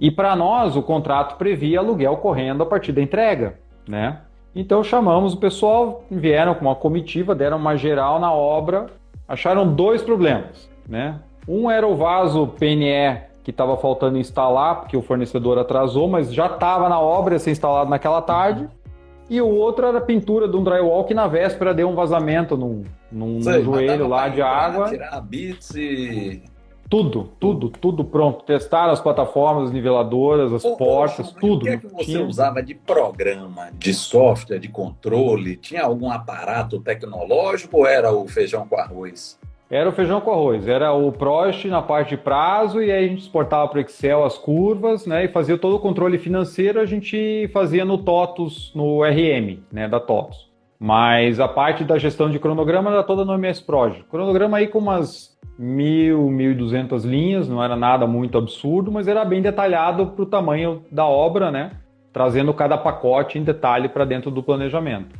[0.00, 4.20] e para nós, o contrato previa aluguel correndo a partir da entrega, né?
[4.54, 8.86] Então chamamos o pessoal, vieram com uma comitiva, deram uma geral na obra,
[9.26, 11.18] acharam dois problemas, né?
[11.48, 16.46] Um era o vaso PNE que estava faltando instalar, porque o fornecedor atrasou, mas já
[16.46, 18.68] estava na obra, ia ser instalado naquela tarde
[19.32, 22.84] e o outro era pintura de um drywall que na véspera deu um vazamento num,
[23.10, 24.90] num, Sei, joelho lá de água.
[24.90, 26.42] Tirar bits e.
[26.90, 28.44] Tudo, tudo, tudo pronto.
[28.44, 31.62] Testaram as plataformas, as niveladoras, as ô, portas, tudo.
[31.62, 32.26] O que é que você Tinha...
[32.26, 35.56] usava de programa, de software, de controle?
[35.56, 39.38] Tinha algum aparato tecnológico ou era o feijão com arroz?
[39.72, 43.08] Era o feijão com arroz, era o Prost na parte de prazo e aí a
[43.08, 46.84] gente exportava para o Excel as curvas, né, e fazia todo o controle financeiro, a
[46.84, 50.52] gente fazia no TOTUS, no RM, né, da TOTUS.
[50.78, 54.04] Mas a parte da gestão de cronograma era toda no MS Project.
[54.10, 59.08] Cronograma aí com umas mil, mil e duzentas linhas, não era nada muito absurdo, mas
[59.08, 61.70] era bem detalhado para o tamanho da obra, né,
[62.12, 65.16] trazendo cada pacote em detalhe para dentro do planejamento.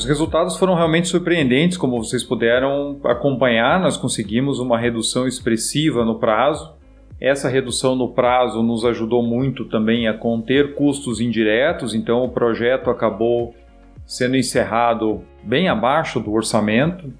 [0.00, 3.78] Os resultados foram realmente surpreendentes, como vocês puderam acompanhar.
[3.78, 6.72] Nós conseguimos uma redução expressiva no prazo.
[7.20, 12.88] Essa redução no prazo nos ajudou muito também a conter custos indiretos, então o projeto
[12.88, 13.54] acabou
[14.06, 17.12] sendo encerrado bem abaixo do orçamento,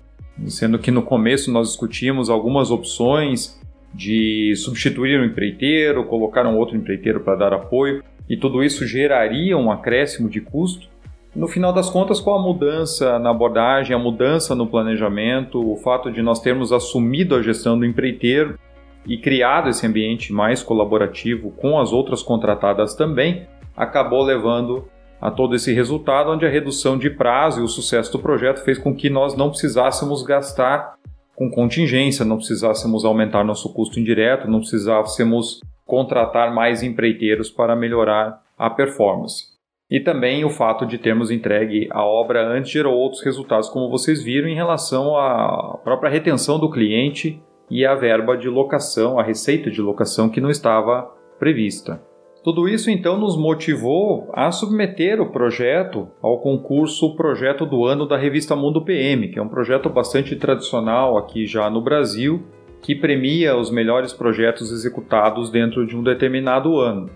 [0.46, 3.60] sendo que no começo nós discutimos algumas opções
[3.92, 9.70] de substituir o empreiteiro, colocaram outro empreiteiro para dar apoio, e tudo isso geraria um
[9.70, 10.88] acréscimo de custo.
[11.34, 16.10] No final das contas, com a mudança na abordagem, a mudança no planejamento, o fato
[16.10, 18.58] de nós termos assumido a gestão do empreiteiro
[19.06, 24.88] e criado esse ambiente mais colaborativo com as outras contratadas também, acabou levando
[25.20, 28.78] a todo esse resultado, onde a redução de prazo e o sucesso do projeto fez
[28.78, 30.94] com que nós não precisássemos gastar
[31.36, 38.42] com contingência, não precisássemos aumentar nosso custo indireto, não precisássemos contratar mais empreiteiros para melhorar
[38.58, 39.59] a performance.
[39.90, 44.22] E também o fato de termos entregue a obra antes gerou outros resultados, como vocês
[44.22, 49.70] viram, em relação à própria retenção do cliente e a verba de locação, a receita
[49.70, 52.00] de locação que não estava prevista.
[52.42, 58.16] Tudo isso então nos motivou a submeter o projeto ao concurso Projeto do Ano da
[58.16, 62.42] revista Mundo PM, que é um projeto bastante tradicional aqui já no Brasil,
[62.80, 67.10] que premia os melhores projetos executados dentro de um determinado ano.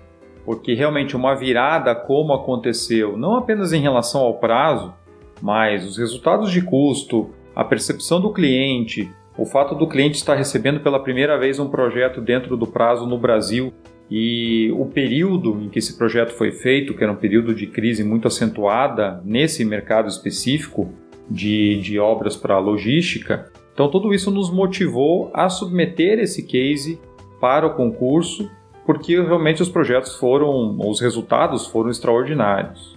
[0.45, 4.93] Porque realmente uma virada como aconteceu, não apenas em relação ao prazo,
[5.41, 10.81] mas os resultados de custo, a percepção do cliente, o fato do cliente estar recebendo
[10.81, 13.73] pela primeira vez um projeto dentro do prazo no Brasil
[14.11, 18.05] e o período em que esse projeto foi feito, que era um período de crise
[18.05, 20.93] muito acentuada nesse mercado específico
[21.29, 27.01] de, de obras para logística, então tudo isso nos motivou a submeter esse case
[27.41, 28.49] para o concurso,
[28.87, 32.95] porque realmente os projetos foram, os resultados foram extraordinários.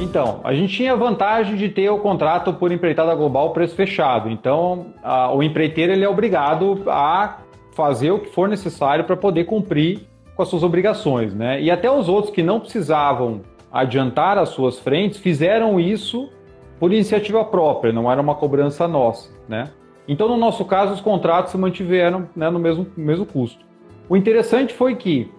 [0.00, 4.30] Então, a gente tinha a vantagem de ter o contrato por empreitada global preço fechado.
[4.30, 7.38] Então, a, o empreiteiro ele é obrigado a
[7.72, 11.60] fazer o que for necessário para poder cumprir com as suas obrigações, né?
[11.60, 16.30] E até os outros que não precisavam adiantar as suas frentes fizeram isso
[16.78, 19.70] por iniciativa própria, não era uma cobrança nossa, né?
[20.06, 23.64] Então, no nosso caso, os contratos se mantiveram né, no mesmo, mesmo custo.
[24.08, 25.30] O interessante foi que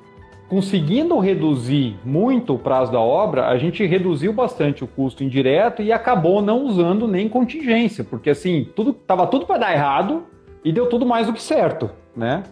[0.48, 5.92] conseguindo reduzir muito o prazo da obra, a gente reduziu bastante o custo indireto e
[5.92, 10.24] acabou não usando nem contingência, porque assim, tudo tava tudo para dar errado
[10.64, 12.44] e deu tudo mais do que certo, né?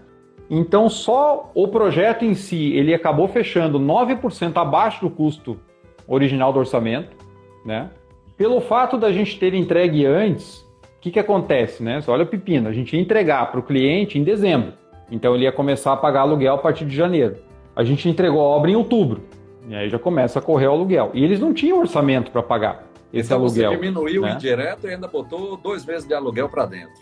[0.49, 5.59] Então, só o projeto em si, ele acabou fechando 9% abaixo do custo
[6.07, 7.17] original do orçamento,
[7.65, 7.89] né?
[8.37, 11.99] Pelo fato da gente ter entregue antes, o que, que acontece, né?
[12.07, 14.73] Olha o pepino, a gente ia entregar para o cliente em dezembro,
[15.11, 17.37] então ele ia começar a pagar aluguel a partir de janeiro.
[17.75, 19.21] A gente entregou a obra em outubro.
[19.69, 21.11] E aí já começa a correr o aluguel.
[21.13, 23.71] E eles não tinham orçamento para pagar esse então aluguel.
[23.71, 24.31] Você diminuiu né?
[24.31, 26.93] o indireto e ainda botou dois meses de aluguel para dentro.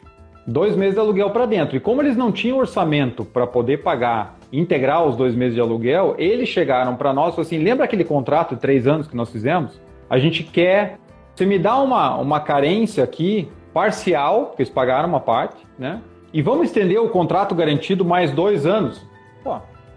[0.48, 1.76] Dois meses de aluguel para dentro.
[1.76, 6.16] E como eles não tinham orçamento para poder pagar, integrar os dois meses de aluguel,
[6.18, 9.80] eles chegaram para nós e assim: lembra aquele contrato de três anos que nós fizemos?
[10.10, 11.00] A gente quer.
[11.36, 16.02] Você me dá uma, uma carência aqui, parcial, porque eles pagaram uma parte, né?
[16.34, 19.06] E vamos estender o contrato garantido mais dois anos.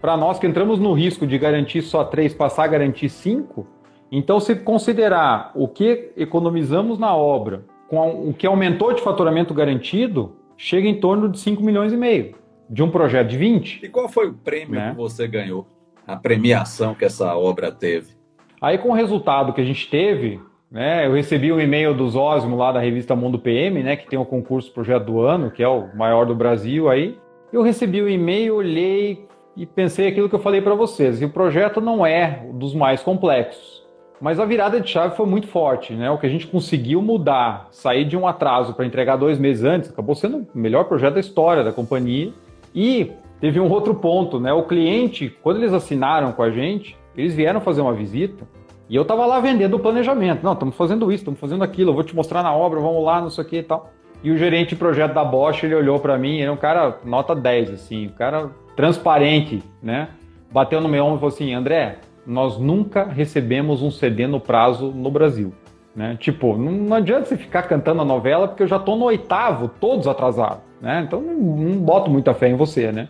[0.00, 3.66] Para nós que entramos no risco de garantir só três, passar a garantir cinco,
[4.10, 10.36] então se considerar o que economizamos na obra com o que aumentou de faturamento garantido,
[10.56, 12.34] chega em torno de 5 milhões e meio
[12.68, 13.84] de um projeto de 20.
[13.84, 14.90] E qual foi o prêmio né?
[14.90, 15.66] que você ganhou?
[16.06, 18.12] A premiação que essa obra teve?
[18.60, 20.40] Aí com o resultado que a gente teve,
[20.70, 24.18] né, eu recebi um e-mail do Zósimo lá da revista Mundo PM, né, que tem
[24.18, 27.18] o concurso Projeto do Ano, que é o maior do Brasil aí.
[27.52, 29.26] Eu recebi o e-mail, olhei,
[29.58, 31.20] e pensei aquilo que eu falei para vocês.
[31.20, 33.84] E o projeto não é dos mais complexos,
[34.20, 36.08] mas a virada de chave foi muito forte, né?
[36.10, 39.90] O que a gente conseguiu mudar, sair de um atraso para entregar dois meses antes,
[39.90, 42.32] acabou sendo o melhor projeto da história da companhia.
[42.72, 43.10] E
[43.40, 44.52] teve um outro ponto, né?
[44.52, 48.46] O cliente, quando eles assinaram com a gente, eles vieram fazer uma visita
[48.88, 50.42] e eu estava lá vendendo o planejamento.
[50.42, 53.20] Não, estamos fazendo isso, estamos fazendo aquilo, eu vou te mostrar na obra, vamos lá,
[53.20, 53.92] não sei o que e tal.
[54.22, 56.98] E o gerente de projeto da Bosch, ele olhou para mim, ele é um cara
[57.04, 60.08] nota 10, assim, o cara transparente, né?
[60.50, 64.88] Bateu no meu ombro e falou assim, André, nós nunca recebemos um CD no prazo
[64.88, 65.52] no Brasil.
[65.94, 66.16] Né?
[66.18, 69.68] Tipo, não, não adianta você ficar cantando a novela porque eu já estou no oitavo,
[69.80, 70.60] todos atrasados.
[70.80, 71.02] Né?
[71.06, 73.08] Então não, não boto muita fé em você, né?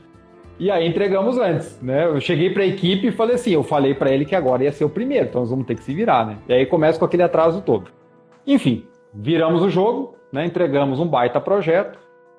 [0.59, 2.07] E aí entregamos antes, né?
[2.07, 4.73] Eu cheguei para a equipe e falei assim, eu falei para ele que agora ia
[4.73, 6.39] ser o primeiro, então nós vamos ter que se virar, né?
[6.49, 7.91] E aí começa com aquele atraso todo.
[8.47, 8.85] Enfim,
[9.15, 10.45] viramos o jogo, né?
[10.45, 11.99] Entregamos um baita projeto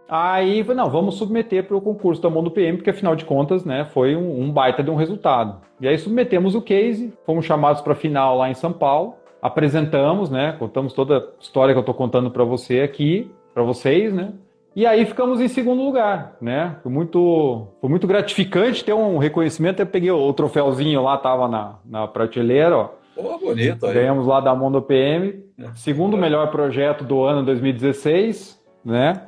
[0.09, 3.63] Aí, não, vamos submeter para o concurso da mão do PM, porque afinal de contas,
[3.63, 5.61] né, foi um, um, baita de um resultado.
[5.79, 10.55] E aí submetemos o case, fomos chamados para final lá em São Paulo, apresentamos, né,
[10.57, 14.33] contamos toda a história que eu estou contando para você aqui, para vocês, né,
[14.75, 16.77] e aí ficamos em segundo lugar, né?
[16.83, 19.81] Foi muito, foi muito gratificante ter um reconhecimento.
[19.81, 22.89] Eu peguei o troféuzinho lá, tava na, na prateleira, ó.
[23.15, 23.93] Oh, bonito aí.
[23.93, 25.43] Ganhamos lá da Mondo PM,
[25.75, 29.23] segundo melhor projeto do ano 2016, né?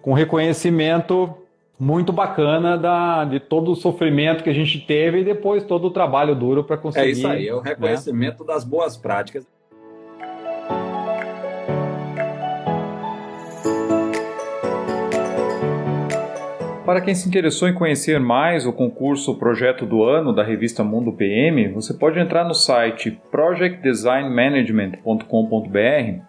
[0.00, 1.36] Com reconhecimento
[1.78, 5.90] muito bacana da, de todo o sofrimento que a gente teve e depois todo o
[5.90, 7.06] trabalho duro para conseguir.
[7.06, 7.70] É isso aí, é o né?
[7.70, 8.46] reconhecimento né?
[8.46, 9.44] das boas práticas.
[16.92, 21.10] Para quem se interessou em conhecer mais o concurso Projeto do Ano da revista Mundo
[21.10, 26.22] PM, você pode entrar no site projectdesignmanagement.com.br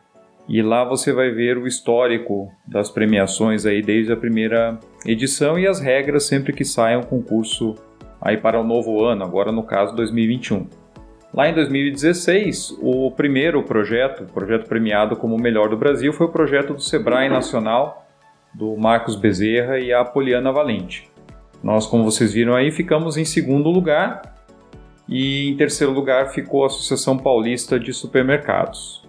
[0.47, 5.67] e lá você vai ver o histórico das premiações aí desde a primeira edição e
[5.67, 7.75] as regras sempre que sai um concurso
[8.21, 10.65] aí para o novo ano, agora no caso 2021.
[11.33, 16.31] Lá em 2016, o primeiro projeto, projeto premiado como o melhor do Brasil, foi o
[16.31, 18.02] projeto do Sebrae Nacional
[18.53, 21.09] do Marcos Bezerra e a Poliana Valente.
[21.63, 24.21] Nós, como vocês viram aí, ficamos em segundo lugar
[25.07, 29.03] e em terceiro lugar ficou a Associação Paulista de Supermercados.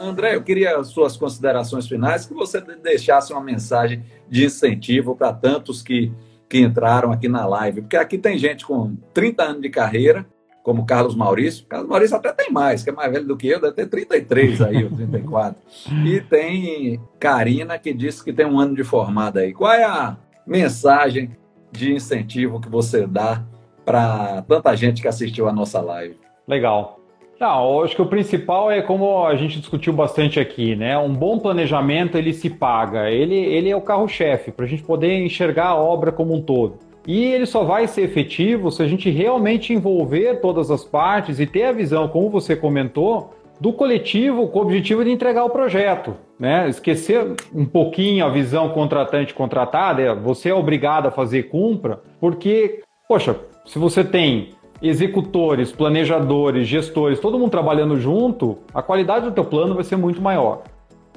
[0.00, 5.82] André, eu queria suas considerações finais, que você deixasse uma mensagem de incentivo para tantos
[5.82, 6.12] que,
[6.48, 10.24] que entraram aqui na live, porque aqui tem gente com 30 anos de carreira
[10.66, 11.64] como Carlos Maurício.
[11.68, 14.60] Carlos Maurício até tem mais, que é mais velho do que eu, deve ter 33
[14.62, 15.62] aí, ou 34.
[16.04, 19.54] E tem Karina, que disse que tem um ano de formada aí.
[19.54, 21.30] Qual é a mensagem
[21.70, 23.44] de incentivo que você dá
[23.84, 26.16] para tanta gente que assistiu a nossa live?
[26.48, 26.98] Legal.
[27.38, 30.98] Não, acho que o principal é como a gente discutiu bastante aqui, né?
[30.98, 35.24] Um bom planejamento ele se paga, ele, ele é o carro-chefe para a gente poder
[35.24, 36.85] enxergar a obra como um todo.
[37.06, 41.46] E ele só vai ser efetivo se a gente realmente envolver todas as partes e
[41.46, 46.14] ter a visão, como você comentou, do coletivo com o objetivo de entregar o projeto.
[46.38, 46.68] Né?
[46.68, 53.36] Esquecer um pouquinho a visão contratante-contratada, é, você é obrigado a fazer cumpra, porque, poxa,
[53.64, 54.50] se você tem
[54.82, 60.20] executores, planejadores, gestores, todo mundo trabalhando junto, a qualidade do teu plano vai ser muito
[60.20, 60.62] maior.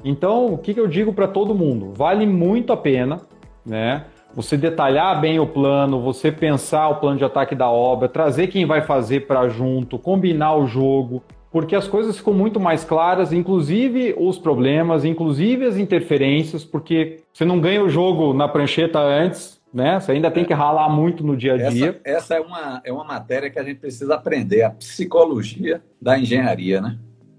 [0.02, 1.92] Então, o que, que eu digo para todo mundo?
[1.94, 3.20] Vale muito a pena,
[3.66, 4.06] né?
[4.34, 8.64] Você detalhar bem o plano, você pensar o plano de ataque da obra, trazer quem
[8.64, 14.14] vai fazer para junto, combinar o jogo, porque as coisas ficam muito mais claras, inclusive
[14.16, 19.98] os problemas, inclusive as interferências, porque você não ganha o jogo na prancheta antes, né?
[19.98, 22.00] Você ainda tem que ralar muito no dia a dia.
[22.04, 26.18] Essa, essa é, uma, é uma matéria que a gente precisa aprender, a psicologia da
[26.18, 26.98] engenharia, né?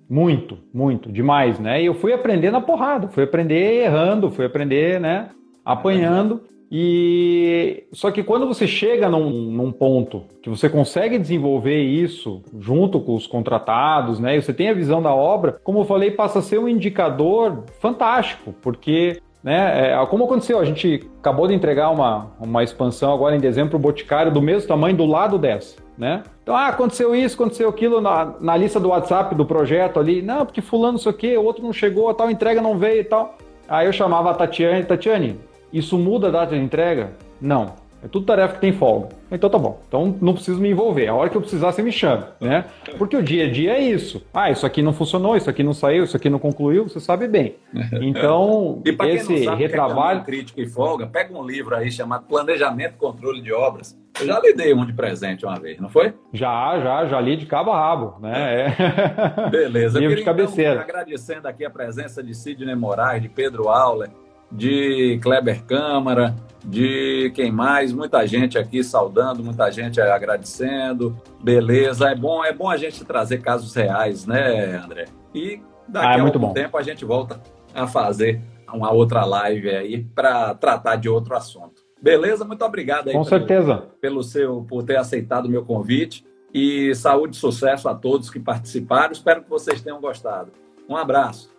[0.10, 1.82] Muito, muito, demais, né?
[1.82, 5.30] E eu fui aprender na porrada, fui aprender errando, fui aprender, né?
[5.64, 6.42] Apanhando.
[6.72, 13.02] E só que quando você chega num, num, ponto que você consegue desenvolver isso junto
[13.02, 14.38] com os contratados, né?
[14.38, 17.66] E você tem a visão da obra, como eu falei, passa a ser um indicador
[17.82, 23.36] fantástico, porque né, é, como aconteceu, a gente acabou de entregar uma, uma expansão agora
[23.36, 25.76] em dezembro para o Boticário do mesmo tamanho do lado dessa.
[25.98, 26.24] Né?
[26.42, 30.22] Então, ah, aconteceu isso, aconteceu aquilo na, na lista do WhatsApp do projeto ali.
[30.22, 33.02] Não, porque fulano não sei o quê, outro não chegou, a tal entrega não veio
[33.02, 33.38] e tal.
[33.68, 35.40] Aí eu chamava a Tatiane, Tatiane,
[35.72, 37.12] isso muda a data de entrega?
[37.40, 37.82] Não.
[38.04, 39.10] É tudo tarefa que tem folga.
[39.32, 39.80] Então tá bom.
[39.88, 41.08] Então não preciso me envolver.
[41.08, 42.66] A hora que eu precisar, você me chama, né?
[42.98, 44.26] Porque o dia a dia é isso.
[44.34, 47.28] Ah, isso aqui não funcionou, isso aqui não saiu, isso aqui não concluiu, você sabe
[47.28, 47.56] bem.
[48.02, 50.24] Então, e esse sabe, retrabalho.
[50.24, 53.98] crítica e folga, pega um livro aí chamado Planejamento e Controle de Obras.
[54.20, 56.14] Eu já lhe dei um de presente uma vez, não foi?
[56.34, 58.68] Já, já, já li de cabo a rabo, né?
[58.68, 59.50] É.
[59.50, 60.00] Beleza.
[60.00, 60.82] Livro de cabeceira.
[60.82, 64.10] Então, agradecendo aqui a presença de Sidney Moraes, de Pedro Auler,
[64.52, 71.18] de Kleber Câmara, de quem mais, muita gente aqui saudando, muita gente agradecendo.
[71.44, 75.06] Beleza, é bom, é bom a gente trazer casos reais, né, André?
[75.34, 76.54] E daqui ah, é a bom.
[76.54, 77.42] tempo a gente volta
[77.74, 78.42] a fazer
[78.72, 81.82] uma outra live aí para tratar de outro assunto.
[82.02, 82.44] Beleza?
[82.44, 83.84] Muito obrigado aí Com pelo, certeza.
[84.00, 88.40] pelo seu por ter aceitado o meu convite e saúde e sucesso a todos que
[88.40, 89.12] participaram.
[89.12, 90.52] Espero que vocês tenham gostado.
[90.90, 91.50] Um abraço.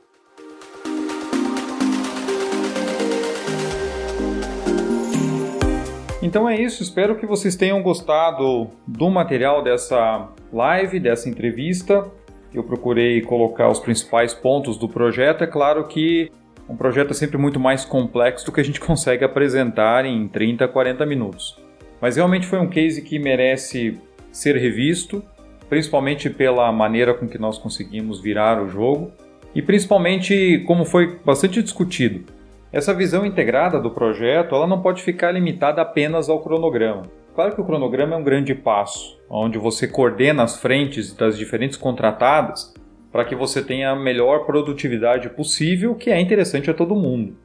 [6.23, 12.09] Então é isso, espero que vocês tenham gostado do material dessa live, dessa entrevista.
[12.55, 15.43] Eu procurei colocar os principais pontos do projeto.
[15.43, 16.31] É claro que
[16.69, 20.69] um projeto é sempre muito mais complexo do que a gente consegue apresentar em 30,
[20.69, 21.59] 40 minutos.
[22.01, 23.99] Mas realmente foi um case que merece
[24.31, 25.25] ser revisto,
[25.69, 29.11] principalmente pela maneira com que nós conseguimos virar o jogo
[29.53, 32.25] e principalmente como foi bastante discutido
[32.73, 37.03] essa visão integrada do projeto ela não pode ficar limitada apenas ao cronograma.
[37.35, 41.77] Claro que o cronograma é um grande passo, onde você coordena as frentes das diferentes
[41.77, 42.75] contratadas
[43.13, 47.37] para que você tenha a melhor produtividade possível, que é interessante a todo mundo.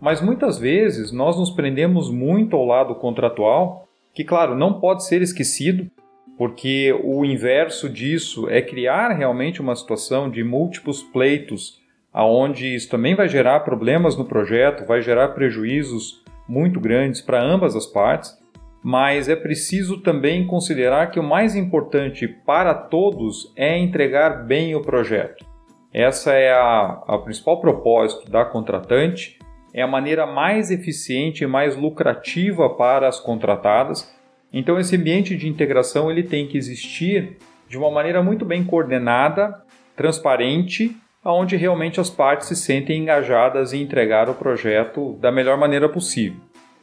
[0.00, 5.22] Mas muitas vezes nós nos prendemos muito ao lado contratual, que, claro, não pode ser
[5.22, 5.88] esquecido,
[6.36, 11.80] porque o inverso disso é criar realmente uma situação de múltiplos pleitos,
[12.12, 17.74] aonde isso também vai gerar problemas no projeto, vai gerar prejuízos muito grandes para ambas
[17.74, 18.36] as partes,
[18.82, 24.82] mas é preciso também considerar que o mais importante para todos é entregar bem o
[24.82, 25.46] projeto.
[25.92, 29.38] Essa é a, a principal propósito da contratante,
[29.72, 34.12] é a maneira mais eficiente e mais lucrativa para as contratadas
[34.52, 37.38] então esse ambiente de integração ele tem que existir
[37.68, 39.62] de uma maneira muito bem coordenada,
[39.96, 40.94] transparente,
[41.30, 46.40] onde realmente as partes se sentem engajadas em entregar o projeto da melhor maneira possível.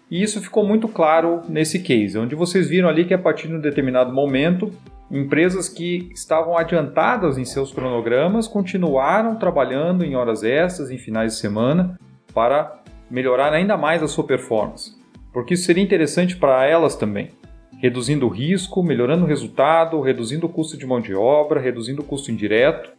[0.10, 3.56] E isso ficou muito claro nesse case, onde vocês viram ali que a partir de
[3.56, 4.72] um determinado momento,
[5.12, 11.40] empresas que estavam adiantadas em seus cronogramas continuaram trabalhando em horas extras, em finais de
[11.40, 12.00] semana,
[12.34, 14.96] para melhorar ainda mais a sua performance,
[15.34, 17.30] porque isso seria interessante para elas também
[17.80, 22.06] reduzindo o risco, melhorando o resultado, reduzindo o custo de mão de obra, reduzindo o
[22.06, 22.92] custo indireto,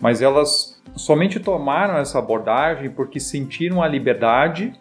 [0.00, 4.72] mas elas somente tomaram essa abordagem porque sentiram a liberdade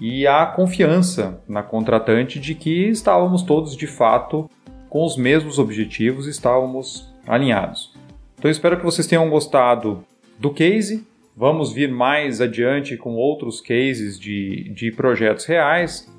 [0.00, 4.50] e a confiança na contratante de que estávamos todos de fato
[4.88, 7.94] com os mesmos objetivos, estávamos alinhados.
[8.38, 10.04] Então espero que vocês tenham gostado
[10.38, 11.06] do case.
[11.36, 16.12] Vamos vir mais adiante com outros cases de, de projetos reais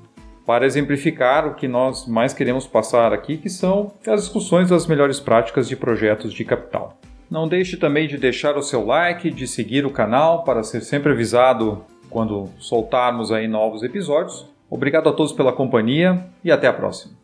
[0.46, 5.20] para exemplificar o que nós mais queremos passar aqui, que são as discussões das melhores
[5.20, 6.98] práticas de projetos de capital.
[7.34, 11.10] Não deixe também de deixar o seu like, de seguir o canal para ser sempre
[11.10, 14.48] avisado quando soltarmos aí novos episódios.
[14.70, 17.23] Obrigado a todos pela companhia e até a próxima.